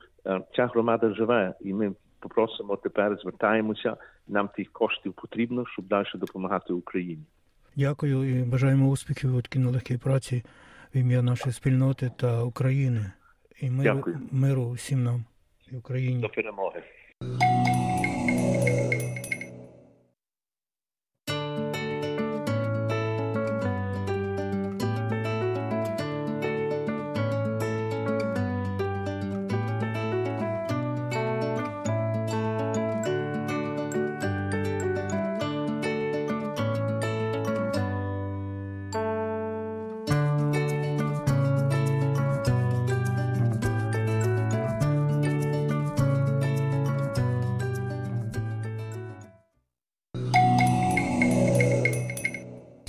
[0.57, 3.97] ця громада живе, і ми попросимо тепер, звертаємося.
[4.29, 7.22] Нам тих коштів потрібно, щоб далі допомагати Україні.
[7.77, 10.43] Дякую і бажаємо успіхів у нелегкій праці
[10.95, 13.12] в ім'я нашої спільноти та України
[13.61, 14.20] і миру, Дякую.
[14.30, 15.24] миру всім нам
[15.72, 16.20] і Україні.
[16.22, 16.82] До перемоги.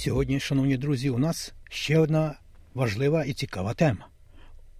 [0.07, 2.35] Сьогодні, шановні друзі, у нас ще одна
[2.73, 4.07] важлива і цікава тема.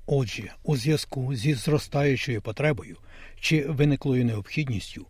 [0.06, 2.98] Отже, у зв'язку зі зростаючою потребою
[3.40, 5.06] чи виниклою необхідністю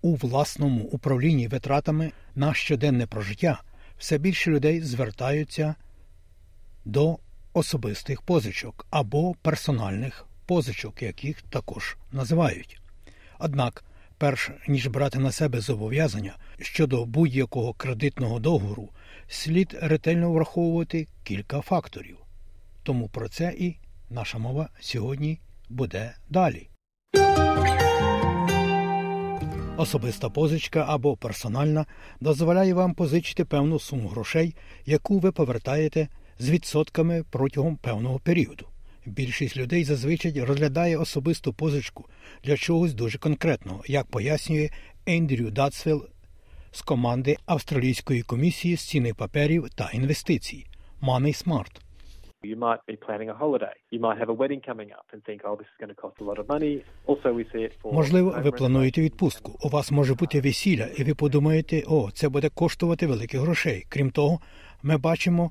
[0.00, 3.62] у власному управлінні витратами на щоденне прожиття
[3.98, 5.74] все більше людей звертаються
[6.84, 7.18] до
[7.52, 12.80] особистих позичок або персональних позичок, яких також називають.
[13.38, 13.84] Однак,
[14.18, 18.90] перш ніж брати на себе зобов'язання щодо будь-якого кредитного договору,
[19.28, 22.16] слід ретельно враховувати кілька факторів.
[22.82, 23.76] Тому про це і
[24.10, 26.68] наша мова сьогодні буде далі.
[29.76, 31.86] Особиста позичка або персональна
[32.20, 34.54] дозволяє вам позичити певну суму грошей,
[34.86, 36.08] яку ви повертаєте
[36.38, 38.66] з відсотками протягом певного періоду.
[39.06, 42.06] Більшість людей зазвичай розглядає особисту позичку
[42.44, 44.70] для чогось дуже конкретного, як пояснює
[45.06, 46.08] Ендрю Датсвелл
[46.72, 50.66] з команди Австралійської комісії з цінних паперів та інвестицій
[51.02, 51.80] Money Smart.
[52.42, 53.74] You might be planning a holiday.
[53.90, 56.16] You might have a wedding coming up and think, oh, this is going to cost
[56.20, 56.82] a lot of money.
[57.06, 57.92] Also, we see it for...
[57.94, 59.58] Можливо, ви плануєте відпустку.
[59.62, 63.86] У вас може бути весілля, і ви подумаєте, о, це буде коштувати великих грошей.
[63.88, 64.40] Крім того,
[64.82, 65.50] ми бачимо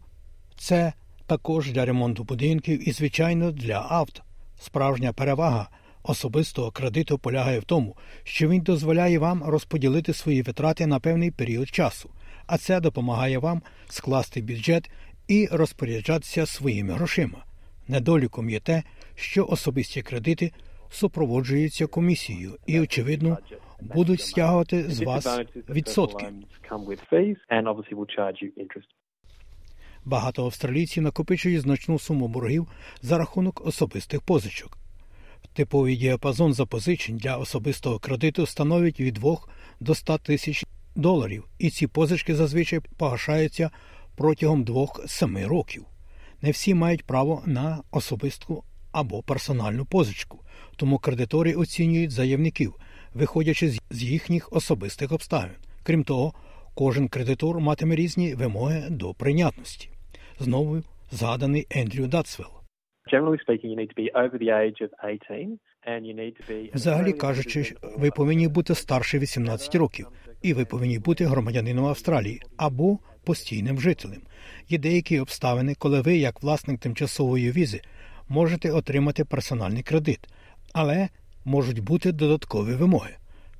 [0.57, 0.93] це
[1.25, 4.21] також для ремонту будинків і, звичайно, для авто.
[4.59, 5.69] Справжня перевага
[6.07, 11.69] особистого кредиту полягає в тому, що він дозволяє вам розподілити свої витрати на певний період
[11.69, 12.09] часу,
[12.47, 14.89] а це допомагає вам скласти бюджет
[15.27, 17.45] і розпоряджатися своїми грошима.
[17.87, 18.83] Недоліком є те,
[19.15, 20.51] що особисті кредити
[20.89, 23.37] супроводжуються комісією і, очевидно,
[23.81, 25.39] будуть стягувати з вас
[25.69, 26.25] відсотки.
[30.05, 32.67] Багато австралійців накопичують значну суму боргів
[33.01, 34.77] за рахунок особистих позичок.
[35.57, 39.37] Типовий діапазон запозичень для особистого кредиту становить від 2
[39.79, 43.71] до 100 тисяч доларів, і ці позички зазвичай погашаються
[44.15, 45.85] протягом 2-7 років.
[46.41, 50.39] Не всі мають право на особисту або персональну позичку,
[50.75, 52.73] тому кредитори оцінюють заявників,
[53.13, 55.51] виходячи з- з їхніх особистих обставин.
[55.83, 56.33] Крім того,
[56.73, 59.89] кожен кредитор матиме різні вимоги до прийнятності.
[60.39, 62.56] Знову згаданий Ендрю Датсвелл.
[66.73, 70.07] Взагалі кажучи, ви повинні бути старше 18 років,
[70.41, 74.21] і ви повинні бути громадянином Австралії або постійним жителем.
[74.69, 77.81] Є деякі обставини, коли ви, як власник тимчасової візи,
[78.29, 80.19] можете отримати персональний кредит,
[80.73, 81.09] але
[81.45, 83.11] можуть бути додаткові вимоги.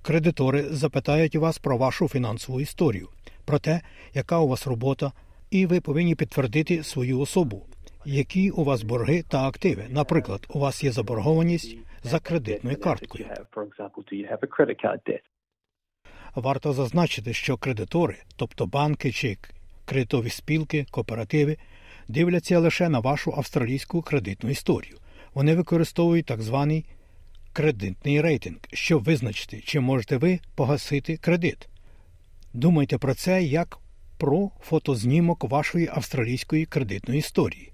[0.02, 3.10] Кредитори запитають вас про вашу фінансову історію,
[3.46, 3.82] про те,
[4.14, 5.12] яка у вас робота,
[5.52, 7.66] і ви повинні підтвердити свою особу,
[8.08, 9.86] які у вас борги та активи.
[9.90, 13.26] Наприклад, у вас є заборгованість за кредитною карткою.
[16.36, 19.38] Варто зазначити, що кредитори, тобто банки чи
[19.86, 21.58] кредитові спілки, кооперативи,
[22.08, 24.98] дивляться лише на вашу австралійську кредитну історію.
[25.34, 26.86] Вони використовують так званий
[27.54, 31.68] кредитний рейтинг, щоб визначити, чи можете ви погасити кредит.
[32.54, 33.78] Думайте про це як
[34.18, 37.72] про фотознімок вашої австралійської кредитної історії.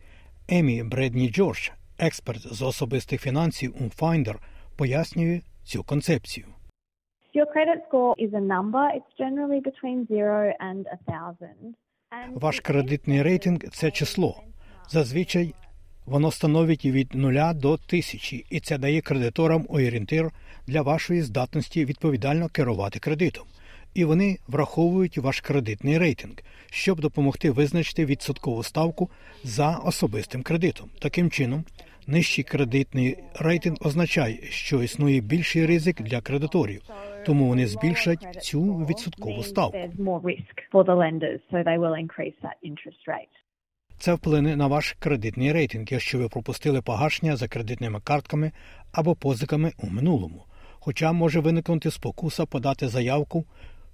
[0.49, 4.35] Емі Бредні Джордж, експерт з особистих фінансів у Finder,
[4.75, 6.47] пояснює цю концепцію.
[7.35, 8.85] Your credit score is a number.
[8.97, 11.73] It's generally between zero and a thousand.
[12.11, 14.43] And Ваш кредитний рейтинг це число.
[14.89, 15.53] Зазвичай
[16.05, 20.31] воно становить від 0 до 1000, і це дає кредиторам орієнтир
[20.67, 23.45] для вашої здатності відповідально керувати кредитом.
[23.93, 26.33] І вони враховують ваш кредитний рейтинг,
[26.71, 29.09] щоб допомогти визначити відсоткову ставку
[29.43, 30.89] за особистим кредитом.
[30.99, 31.63] Таким чином,
[32.07, 36.81] нижчий кредитний рейтинг означає, що існує більший ризик для кредиторів,
[37.25, 39.77] тому вони збільшать цю відсоткову ставку.
[43.97, 48.51] Це вплине на ваш кредитний рейтинг, якщо ви пропустили погашення за кредитними картками
[48.91, 50.45] або позиками у минулому.
[50.79, 53.45] Хоча може виникнути спокуса подати заявку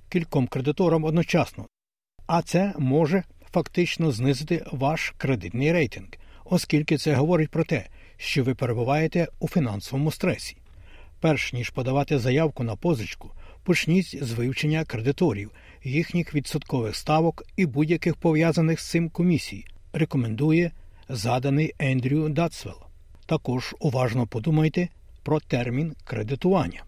[0.09, 1.67] кільком кредиторам одночасно,
[2.27, 6.07] а це може фактично знизити ваш кредитний рейтинг,
[6.45, 7.87] оскільки це говорить про те,
[8.17, 10.57] що ви перебуваєте у фінансовому стресі.
[11.19, 13.31] Перш ніж подавати заявку на позичку,
[13.63, 15.51] почніть з вивчення кредиторів,
[15.83, 20.71] їхніх відсоткових ставок і будь-яких пов'язаних з цим комісій, рекомендує
[21.09, 22.79] заданий Ендрю Датсвелл.
[23.25, 24.89] Також уважно подумайте
[25.23, 26.83] про термін кредитування.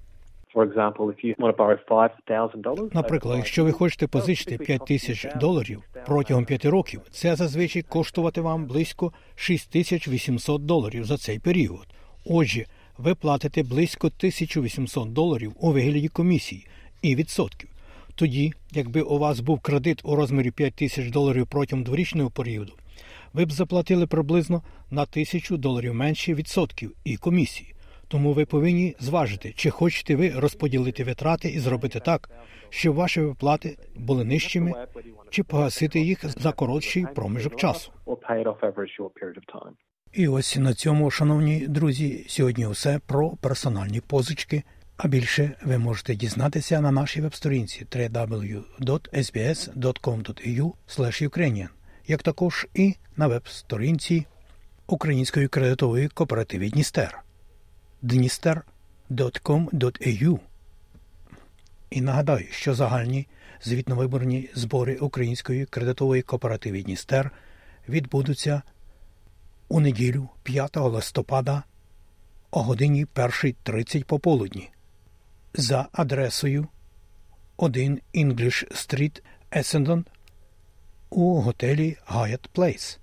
[2.93, 8.66] Наприклад, якщо ви хочете позичити 5 тисяч доларів протягом 5 років, це зазвичай коштувати вам
[8.66, 11.88] близько 6800 доларів за цей період.
[12.26, 12.66] Отже,
[12.97, 16.68] ви платите близько 1800 доларів у вигляді комісії
[17.02, 17.70] і відсотків.
[18.16, 22.74] Тоді, якби у вас був кредит у розмірі 5 тисяч доларів протягом дворічного періоду,
[23.34, 27.70] ви б заплатили приблизно на тисячу доларів менше відсотків і комісії.
[28.12, 32.30] Тому ви повинні зважити, чи хочете ви розподілити витрати і зробити так,
[32.70, 34.74] щоб ваші виплати були нижчими,
[35.30, 37.91] чи погасити їх за коротший проміжок часу.
[40.14, 44.64] І ось на цьому, шановні друзі, сьогодні все про персональні позички.
[44.97, 50.74] А більше ви можете дізнатися на нашій веб-сторінці www.sbs.com.au
[51.30, 51.70] Ukrainian,
[52.07, 54.26] як також і на веб-сторінці
[54.88, 57.24] Української кредитової кооперативи Дністер
[58.04, 60.39] dnister.com.au
[61.89, 63.28] І нагадаю, що загальні
[63.64, 67.32] звітновиборні збори Української кредитової кооперативи Дністер
[67.89, 68.62] відбудуться
[69.70, 71.64] у неділю 5 листопада
[72.52, 74.70] о годині 1.30 пополудні
[75.54, 76.68] за адресою
[77.58, 79.22] 1 English Street,
[79.52, 80.04] Essendon
[81.10, 82.99] у готелі Hyatt Place.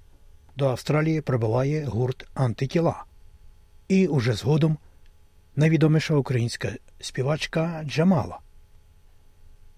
[0.57, 3.05] До Австралії прибуває гурт Антитіла.
[3.89, 4.79] І уже згодом
[5.59, 8.39] найвідоміша українська співачка Джамала.